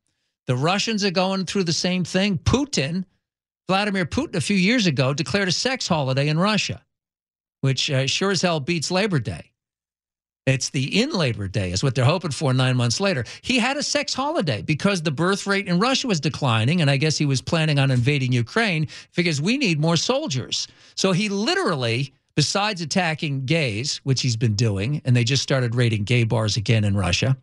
The 0.48 0.58
Russians 0.58 1.06
are 1.06 1.12
going 1.12 1.46
through 1.46 1.64
the 1.64 1.74
same 1.74 2.04
thing. 2.04 2.38
Putin, 2.40 3.06
Vladimir 3.68 4.06
Putin, 4.06 4.36
a 4.36 4.42
few 4.42 4.58
years 4.58 4.88
ago 4.88 5.14
declared 5.14 5.48
a 5.48 5.54
sex 5.54 5.88
holiday 5.88 6.28
in 6.28 6.40
Russia, 6.40 6.84
which 7.62 7.90
uh, 7.90 8.08
sure 8.08 8.32
as 8.32 8.42
hell 8.42 8.60
beats 8.60 8.92
Labor 8.92 9.20
Day. 9.20 9.49
It's 10.46 10.70
the 10.70 11.02
in 11.02 11.12
Labor 11.12 11.48
Day, 11.48 11.72
is 11.72 11.84
what 11.84 11.96
they're 11.96 12.06
hoping 12.06 12.32
for 12.32 12.54
nine 12.54 12.76
months 12.76 13.00
later. 13.00 13.24
He 13.42 13.60
had 13.60 13.78
a 13.78 13.84
sex 13.84 14.14
holiday 14.14 14.62
because 14.62 15.02
the 15.02 15.12
birth 15.12 15.46
rate 15.46 15.68
in 15.68 15.80
Russia 15.80 16.08
was 16.08 16.20
declining, 16.20 16.82
and 16.82 16.90
I 16.90 16.98
guess 16.98 17.18
he 17.18 17.26
was 17.26 17.42
planning 17.42 17.78
on 17.78 17.92
invading 17.92 18.32
Ukraine 18.32 18.88
because 19.16 19.42
we 19.42 19.58
need 19.58 19.80
more 19.80 19.98
soldiers. 19.98 20.68
So 20.96 21.12
he 21.12 21.30
literally, 21.30 22.14
besides 22.36 22.82
attacking 22.82 23.46
gays, 23.46 23.98
which 24.04 24.22
he's 24.22 24.38
been 24.38 24.56
doing, 24.56 25.02
and 25.06 25.16
they 25.16 25.24
just 25.24 25.44
started 25.44 25.76
raiding 25.76 26.04
gay 26.04 26.24
bars 26.24 26.58
again 26.58 26.84
in 26.84 26.96
Russia, 26.98 27.38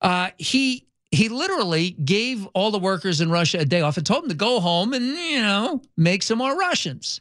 uh, 0.00 0.30
he 0.38 0.86
he 1.10 1.28
literally 1.28 1.90
gave 1.90 2.46
all 2.54 2.70
the 2.70 2.78
workers 2.78 3.20
in 3.20 3.30
Russia 3.30 3.58
a 3.58 3.64
day 3.64 3.80
off 3.80 3.96
and 3.96 4.06
told 4.06 4.22
them 4.22 4.30
to 4.30 4.36
go 4.36 4.60
home 4.60 4.92
and 4.92 5.04
you 5.04 5.42
know 5.42 5.82
make 5.96 6.22
some 6.22 6.38
more 6.38 6.56
Russians. 6.56 7.20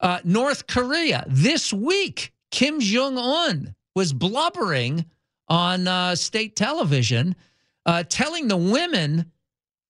Uh, 0.00 0.20
North 0.22 0.66
Korea 0.66 1.24
this 1.26 1.72
week, 1.72 2.32
Kim 2.50 2.78
Jong 2.80 3.18
Un 3.18 3.74
was 3.94 4.12
blubbering 4.12 5.04
on 5.48 5.86
uh, 5.86 6.14
state 6.14 6.56
television, 6.56 7.36
uh, 7.86 8.02
telling 8.08 8.48
the 8.48 8.56
women 8.56 9.30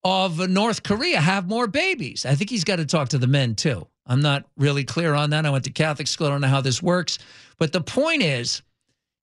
of 0.03 0.49
North 0.49 0.83
Korea 0.83 1.21
have 1.21 1.49
more 1.49 1.67
babies. 1.67 2.27
I 2.27 2.35
think 2.35 2.51
he's 2.51 2.65
got 2.65 2.77
to 2.77 2.87
talk 2.87 3.11
to 3.11 3.19
the 3.19 3.27
men 3.27 3.55
too. 3.55 3.87
I'm 4.07 4.21
not 4.21 4.45
really 4.59 4.85
clear 4.85 5.15
on 5.15 5.31
that. 5.31 5.47
I 5.47 5.51
went 5.51 5.65
to 5.65 5.71
Catholic 5.71 6.07
school. 6.07 6.27
I 6.27 6.31
don't 6.31 6.43
know 6.43 6.49
how 6.49 6.61
this 6.61 6.83
works. 6.83 7.19
But 7.59 7.73
the 7.73 7.81
point 7.81 8.23
is, 8.23 8.63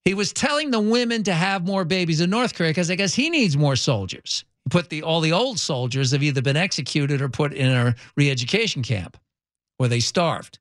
he 0.05 0.15
was 0.15 0.33
telling 0.33 0.71
the 0.71 0.79
women 0.79 1.23
to 1.23 1.33
have 1.33 1.67
more 1.67 1.85
babies 1.85 2.21
in 2.21 2.31
North 2.31 2.55
Korea 2.55 2.71
because 2.71 2.89
I 2.89 2.95
guess 2.95 3.13
he 3.13 3.29
needs 3.29 3.55
more 3.55 3.75
soldiers. 3.75 4.43
Put 4.69 4.89
the 4.89 5.03
all 5.03 5.21
the 5.21 5.33
old 5.33 5.59
soldiers 5.59 6.11
have 6.11 6.23
either 6.23 6.41
been 6.41 6.57
executed 6.57 7.21
or 7.21 7.29
put 7.29 7.53
in 7.53 7.69
a 7.69 7.95
re-education 8.15 8.81
camp 8.81 9.17
where 9.77 9.89
they 9.89 9.99
starved. 9.99 10.59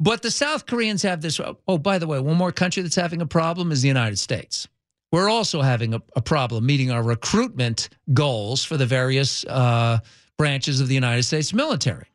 But 0.00 0.22
the 0.22 0.30
South 0.30 0.66
Koreans 0.66 1.02
have 1.02 1.20
this. 1.20 1.40
Oh, 1.68 1.78
by 1.78 1.98
the 1.98 2.06
way, 2.06 2.18
one 2.18 2.36
more 2.36 2.52
country 2.52 2.82
that's 2.82 2.96
having 2.96 3.22
a 3.22 3.26
problem 3.26 3.70
is 3.70 3.82
the 3.82 3.88
United 3.88 4.18
States. 4.18 4.66
We're 5.12 5.28
also 5.28 5.60
having 5.60 5.94
a, 5.94 6.02
a 6.16 6.22
problem 6.22 6.64
meeting 6.66 6.90
our 6.90 7.02
recruitment 7.02 7.90
goals 8.12 8.64
for 8.64 8.76
the 8.76 8.86
various 8.86 9.44
uh, 9.44 9.98
branches 10.38 10.80
of 10.80 10.88
the 10.88 10.94
United 10.94 11.22
States 11.22 11.52
military. 11.52 12.06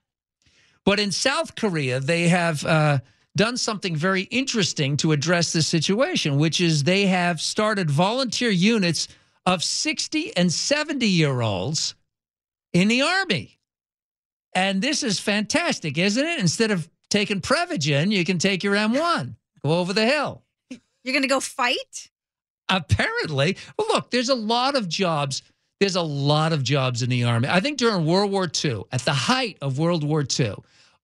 But 0.84 1.00
in 1.00 1.12
South 1.12 1.56
Korea, 1.56 2.00
they 2.00 2.28
have 2.28 2.66
uh, 2.66 3.00
done 3.36 3.56
something 3.56 3.96
very 3.96 4.24
interesting 4.24 4.98
to 4.98 5.12
address 5.12 5.54
this 5.54 5.68
situation, 5.68 6.38
which 6.38 6.60
is 6.60 6.84
they 6.84 7.06
have 7.06 7.40
started 7.40 7.92
volunteer 7.92 8.50
units 8.50 9.08
of 9.46 9.64
60 9.64 10.36
and 10.36 10.52
70 10.52 11.08
year 11.08 11.42
olds 11.42 11.96
in 12.74 12.88
the 12.88 13.02
Army. 13.02 13.60
And 14.54 14.82
this 14.82 15.04
is 15.04 15.20
fantastic, 15.20 15.98
isn't 15.98 16.26
it? 16.26 16.40
Instead 16.40 16.72
of 16.72 16.90
taking 17.10 17.42
Prevagen, 17.42 18.12
you 18.12 18.26
can 18.26 18.38
take 18.38 18.64
your 18.64 18.76
M1, 18.76 19.36
go 19.64 19.72
over 19.80 19.94
the 19.94 20.06
hill. 20.06 20.44
You're 20.70 21.14
going 21.14 21.24
to 21.24 21.30
go 21.30 21.40
fight? 21.40 22.10
Apparently. 22.70 23.58
Well, 23.78 23.88
look, 23.88 24.12
there's 24.12 24.30
a 24.30 24.36
lot 24.36 24.76
of 24.76 24.90
jobs. 24.90 25.42
There's 25.80 25.96
a 25.96 26.02
lot 26.02 26.54
of 26.54 26.64
jobs 26.64 27.02
in 27.02 27.10
the 27.10 27.24
Army. 27.24 27.48
I 27.48 27.60
think 27.60 27.78
during 27.78 28.06
World 28.06 28.32
War 28.32 28.50
II, 28.64 28.84
at 28.92 29.02
the 29.02 29.14
height 29.14 29.58
of 29.62 29.80
World 29.80 30.04
War 30.04 30.26
II, 30.38 30.56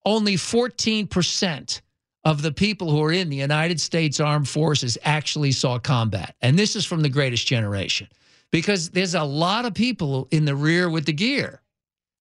only 0.05 0.33
14% 0.33 1.81
of 2.25 2.41
the 2.41 2.51
people 2.51 2.89
who 2.89 3.01
are 3.03 3.11
in 3.11 3.29
the 3.29 3.37
United 3.37 3.79
States 3.79 4.19
Armed 4.19 4.47
Forces 4.47 4.97
actually 5.03 5.51
saw 5.51 5.77
combat. 5.79 6.35
And 6.41 6.57
this 6.57 6.75
is 6.75 6.85
from 6.85 7.01
the 7.01 7.09
greatest 7.09 7.47
generation 7.47 8.07
because 8.51 8.89
there's 8.89 9.15
a 9.15 9.23
lot 9.23 9.65
of 9.65 9.73
people 9.73 10.27
in 10.31 10.45
the 10.45 10.55
rear 10.55 10.89
with 10.89 11.05
the 11.05 11.13
gear. 11.13 11.61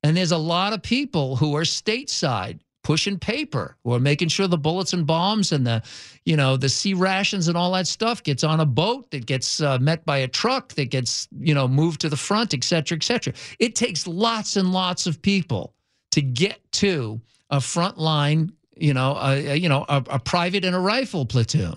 And 0.03 0.17
there's 0.17 0.33
a 0.33 0.39
lot 0.39 0.73
of 0.73 0.83
people 0.83 1.37
who 1.37 1.57
are 1.57 1.63
stateside 1.63 2.61
pushing 2.83 3.19
paper 3.19 3.77
or 3.85 4.01
making 4.01 4.29
sure 4.29 4.47
the 4.47 4.59
bullets 4.59 4.93
and 4.93 5.07
bombs 5.07 5.53
and 5.53 5.67
the 5.67 5.83
you 6.25 6.37
know 6.37 6.57
the 6.57 6.69
C 6.69 6.95
rations 6.95 7.49
and 7.49 7.57
all 7.57 7.73
that 7.73 7.87
stuff 7.87 8.23
gets 8.23 8.45
on 8.45 8.61
a 8.61 8.67
boat 8.67 9.11
that 9.11 9.27
gets 9.27 9.61
uh, 9.61 9.79
met 9.79 10.05
by 10.05 10.19
a 10.19 10.29
truck 10.29 10.73
that 10.75 10.87
gets 10.87 11.29
you 11.39 11.55
know 11.55 11.69
moved 11.69 12.01
to 12.01 12.09
the 12.09 12.17
front 12.17 12.55
et 12.55 12.65
cetera 12.65 12.97
et 12.97 13.03
cetera. 13.03 13.33
It 13.59 13.75
takes 13.75 14.07
lots 14.07 14.57
and 14.57 14.73
lots 14.73 15.07
of 15.07 15.23
people 15.23 15.75
to 16.13 16.23
get 16.23 16.61
to 16.73 17.21
a 17.51 17.61
front 17.61 17.99
line 17.99 18.53
you 18.77 18.95
know 18.95 19.17
a, 19.17 19.47
a 19.49 19.55
you 19.55 19.69
know 19.69 19.85
a, 19.89 20.03
a, 20.11 20.19
private 20.19 20.65
and 20.65 20.75
a 20.75 20.81
rifle 20.81 21.25
platoon. 21.25 21.75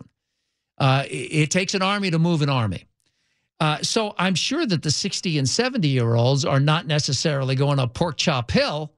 Uh, 0.77 1.03
it, 1.09 1.43
it, 1.43 1.51
takes 1.51 1.73
an 1.73 1.81
army 1.81 2.11
to 2.11 2.19
move 2.19 2.41
an 2.41 2.49
army. 2.49 2.85
Uh, 3.61 3.77
so 3.81 4.13
I'm 4.17 4.35
sure 4.35 4.65
that 4.65 4.83
the 4.83 4.91
60 4.91 5.37
and 5.37 5.47
70 5.47 5.87
year 5.87 6.15
olds 6.15 6.43
are 6.43 6.59
not 6.59 6.85
necessarily 6.85 7.55
going 7.55 7.79
up 7.79 7.93
Pork 7.93 8.17
Chop 8.17 8.51
Hill 8.51 8.91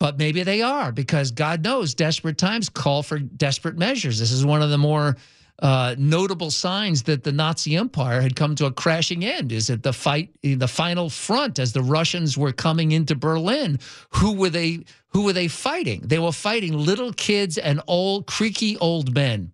but 0.00 0.18
maybe 0.18 0.42
they 0.42 0.62
are 0.62 0.92
because 0.92 1.30
God 1.30 1.64
knows 1.64 1.94
desperate 1.94 2.38
times 2.38 2.68
call 2.68 3.02
for 3.02 3.18
desperate 3.18 3.76
measures. 3.76 4.18
This 4.18 4.30
is 4.30 4.44
one 4.44 4.62
of 4.62 4.70
the 4.70 4.78
more 4.78 5.16
uh, 5.60 5.96
notable 5.98 6.52
signs 6.52 7.02
that 7.04 7.24
the 7.24 7.32
Nazi 7.32 7.74
Empire 7.76 8.20
had 8.20 8.36
come 8.36 8.54
to 8.56 8.66
a 8.66 8.72
crashing 8.72 9.24
end. 9.24 9.50
Is 9.50 9.66
that 9.66 9.82
the 9.82 9.92
fight, 9.92 10.30
the 10.42 10.68
final 10.68 11.10
front, 11.10 11.58
as 11.58 11.72
the 11.72 11.82
Russians 11.82 12.38
were 12.38 12.52
coming 12.52 12.92
into 12.92 13.16
Berlin? 13.16 13.80
Who 14.10 14.34
were 14.34 14.50
they? 14.50 14.84
Who 15.08 15.24
were 15.24 15.32
they 15.32 15.48
fighting? 15.48 16.02
They 16.04 16.18
were 16.18 16.32
fighting 16.32 16.74
little 16.74 17.12
kids 17.12 17.58
and 17.58 17.80
old, 17.88 18.26
creaky 18.26 18.76
old 18.76 19.14
men. 19.14 19.52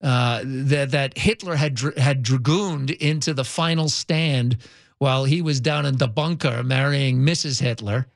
Uh, 0.00 0.42
that 0.44 0.92
that 0.92 1.18
Hitler 1.18 1.56
had 1.56 1.78
had 1.96 2.22
dragooned 2.22 2.90
into 2.90 3.34
the 3.34 3.44
final 3.44 3.88
stand 3.88 4.58
while 4.98 5.24
he 5.24 5.42
was 5.42 5.60
down 5.60 5.84
in 5.84 5.96
the 5.96 6.08
bunker 6.08 6.62
marrying 6.62 7.18
Mrs. 7.18 7.60
Hitler. 7.60 8.06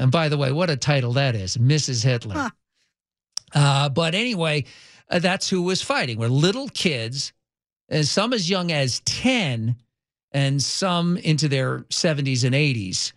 And 0.00 0.10
by 0.10 0.30
the 0.30 0.38
way, 0.38 0.50
what 0.50 0.70
a 0.70 0.76
title 0.76 1.12
that 1.12 1.36
is, 1.36 1.58
Mrs. 1.58 2.02
Hitler. 2.02 2.34
Huh. 2.34 2.50
Uh, 3.54 3.88
but 3.90 4.14
anyway, 4.14 4.64
uh, 5.10 5.18
that's 5.18 5.50
who 5.50 5.60
was 5.60 5.82
fighting. 5.82 6.18
Were 6.18 6.28
little 6.28 6.68
kids, 6.68 7.34
and 7.90 8.06
some 8.06 8.32
as 8.32 8.48
young 8.48 8.72
as 8.72 9.00
10, 9.00 9.76
and 10.32 10.62
some 10.62 11.18
into 11.18 11.48
their 11.48 11.80
70s 11.90 12.44
and 12.44 12.54
80s, 12.54 13.12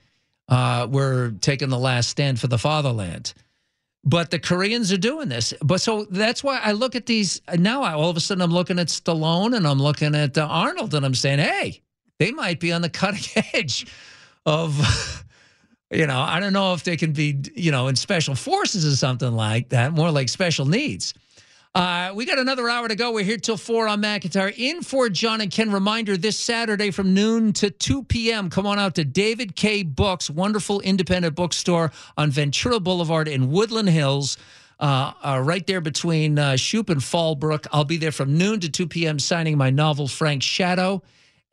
uh, 0.49 0.85
were 0.91 1.31
taking 1.39 1.69
the 1.69 1.79
last 1.79 2.09
stand 2.09 2.37
for 2.37 2.47
the 2.47 2.57
fatherland. 2.57 3.33
But 4.03 4.29
the 4.29 4.39
Koreans 4.39 4.91
are 4.91 4.97
doing 4.97 5.29
this. 5.29 5.53
But 5.61 5.79
so 5.79 6.03
that's 6.09 6.43
why 6.43 6.59
I 6.61 6.73
look 6.73 6.97
at 6.97 7.05
these 7.05 7.41
now. 7.57 7.81
I, 7.83 7.93
all 7.93 8.09
of 8.09 8.17
a 8.17 8.19
sudden, 8.19 8.41
I'm 8.41 8.51
looking 8.51 8.77
at 8.77 8.87
Stallone 8.87 9.55
and 9.55 9.65
I'm 9.65 9.81
looking 9.81 10.15
at 10.15 10.37
uh, 10.37 10.45
Arnold, 10.49 10.93
and 10.95 11.05
I'm 11.05 11.15
saying, 11.15 11.39
hey, 11.39 11.81
they 12.19 12.31
might 12.31 12.59
be 12.59 12.73
on 12.73 12.81
the 12.81 12.89
cutting 12.89 13.43
edge 13.53 13.87
of 14.45 15.23
you 15.93 16.07
know, 16.07 16.19
I 16.19 16.39
don't 16.39 16.53
know 16.53 16.73
if 16.73 16.83
they 16.83 16.97
can 16.97 17.13
be, 17.13 17.37
you 17.55 17.71
know, 17.71 17.87
in 17.87 17.95
special 17.95 18.35
forces 18.35 18.85
or 18.85 18.95
something 18.95 19.31
like 19.31 19.69
that, 19.69 19.93
more 19.93 20.11
like 20.11 20.29
special 20.29 20.65
needs. 20.65 21.13
Uh, 21.75 22.11
we 22.13 22.25
got 22.25 22.37
another 22.37 22.69
hour 22.69 22.87
to 22.87 22.95
go. 22.95 23.11
We're 23.11 23.23
here 23.23 23.37
till 23.37 23.57
four 23.57 23.87
on 23.87 24.01
McIntyre. 24.01 24.53
In 24.55 24.83
for 24.83 25.09
John 25.09 25.41
and 25.41 25.49
Ken. 25.49 25.71
Reminder 25.71 26.15
this 26.17 26.37
Saturday 26.37 26.91
from 26.91 27.15
noon 27.15 27.51
to 27.53 27.71
2 27.71 28.03
p.m. 28.03 28.51
Come 28.51 28.67
on 28.67 28.77
out 28.77 28.93
to 28.95 29.03
David 29.03 29.55
K. 29.55 29.81
Books, 29.81 30.29
wonderful 30.29 30.81
independent 30.81 31.33
bookstore 31.33 31.91
on 32.15 32.29
Ventura 32.29 32.79
Boulevard 32.79 33.27
in 33.27 33.51
Woodland 33.51 33.89
Hills. 33.89 34.37
Uh, 34.79 35.13
uh, 35.23 35.41
right 35.43 35.65
there 35.65 35.81
between 35.81 36.37
uh, 36.37 36.51
Shoup 36.51 36.89
and 36.89 36.99
Fallbrook. 36.99 37.65
I'll 37.71 37.85
be 37.85 37.97
there 37.97 38.11
from 38.11 38.37
noon 38.37 38.59
to 38.59 38.69
2 38.69 38.87
p.m. 38.87 39.17
signing 39.17 39.57
my 39.57 39.69
novel, 39.69 40.07
Frank 40.07 40.43
Shadow 40.43 41.01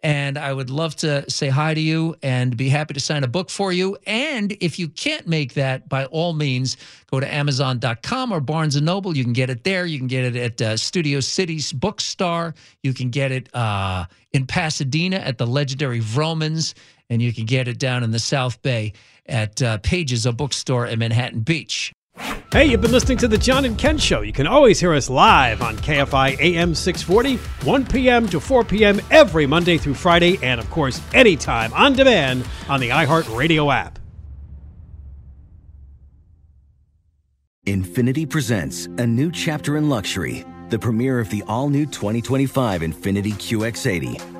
and 0.02 0.38
I 0.38 0.52
would 0.52 0.70
love 0.70 0.96
to 0.96 1.28
say 1.30 1.48
hi 1.48 1.74
to 1.74 1.80
you 1.80 2.14
and 2.22 2.56
be 2.56 2.68
happy 2.68 2.94
to 2.94 3.00
sign 3.00 3.24
a 3.24 3.28
book 3.28 3.50
for 3.50 3.72
you. 3.72 3.96
And 4.06 4.52
if 4.60 4.78
you 4.78 4.88
can't 4.88 5.26
make 5.26 5.54
that, 5.54 5.88
by 5.88 6.06
all 6.06 6.32
means, 6.32 6.76
go 7.10 7.20
to 7.20 7.32
Amazon.com 7.32 8.32
or 8.32 8.40
Barnes 8.40 8.76
and 8.76 8.86
Noble. 8.86 9.16
You 9.16 9.24
can 9.24 9.32
get 9.32 9.50
it 9.50 9.64
there. 9.64 9.86
You 9.86 9.98
can 9.98 10.06
get 10.06 10.24
it 10.24 10.36
at 10.36 10.62
uh, 10.62 10.76
Studio 10.76 11.20
City's 11.20 11.72
Bookstore. 11.72 12.54
You 12.82 12.94
can 12.94 13.10
get 13.10 13.32
it 13.32 13.54
uh, 13.54 14.06
in 14.32 14.46
Pasadena 14.46 15.16
at 15.16 15.38
the 15.38 15.46
legendary 15.46 16.00
Vroman's, 16.00 16.74
and 17.08 17.20
you 17.20 17.32
can 17.32 17.44
get 17.44 17.68
it 17.68 17.78
down 17.78 18.02
in 18.02 18.10
the 18.10 18.18
South 18.18 18.62
Bay 18.62 18.92
at 19.26 19.60
uh, 19.62 19.78
Pages, 19.78 20.26
a 20.26 20.32
bookstore 20.32 20.86
in 20.86 20.98
Manhattan 20.98 21.40
Beach. 21.40 21.92
Hey, 22.52 22.64
you've 22.64 22.80
been 22.80 22.90
listening 22.90 23.18
to 23.18 23.28
The 23.28 23.38
John 23.38 23.64
and 23.64 23.78
Ken 23.78 23.96
Show. 23.96 24.22
You 24.22 24.32
can 24.32 24.48
always 24.48 24.80
hear 24.80 24.92
us 24.92 25.08
live 25.08 25.62
on 25.62 25.76
KFI 25.76 26.36
AM 26.40 26.74
640, 26.74 27.36
1 27.64 27.86
p.m. 27.86 28.28
to 28.28 28.40
4 28.40 28.64
p.m. 28.64 29.00
every 29.12 29.46
Monday 29.46 29.78
through 29.78 29.94
Friday, 29.94 30.36
and 30.42 30.58
of 30.58 30.68
course, 30.68 31.00
anytime 31.14 31.72
on 31.74 31.92
demand 31.92 32.44
on 32.68 32.80
the 32.80 32.88
iHeartRadio 32.88 33.72
app. 33.72 34.00
Infiniti 37.68 38.28
presents 38.28 38.86
a 38.98 39.06
new 39.06 39.30
chapter 39.30 39.76
in 39.76 39.88
luxury, 39.88 40.44
the 40.70 40.78
premiere 40.78 41.20
of 41.20 41.30
the 41.30 41.44
all 41.46 41.68
new 41.68 41.86
2025 41.86 42.80
Infiniti 42.80 43.32
QX80, 43.32 44.39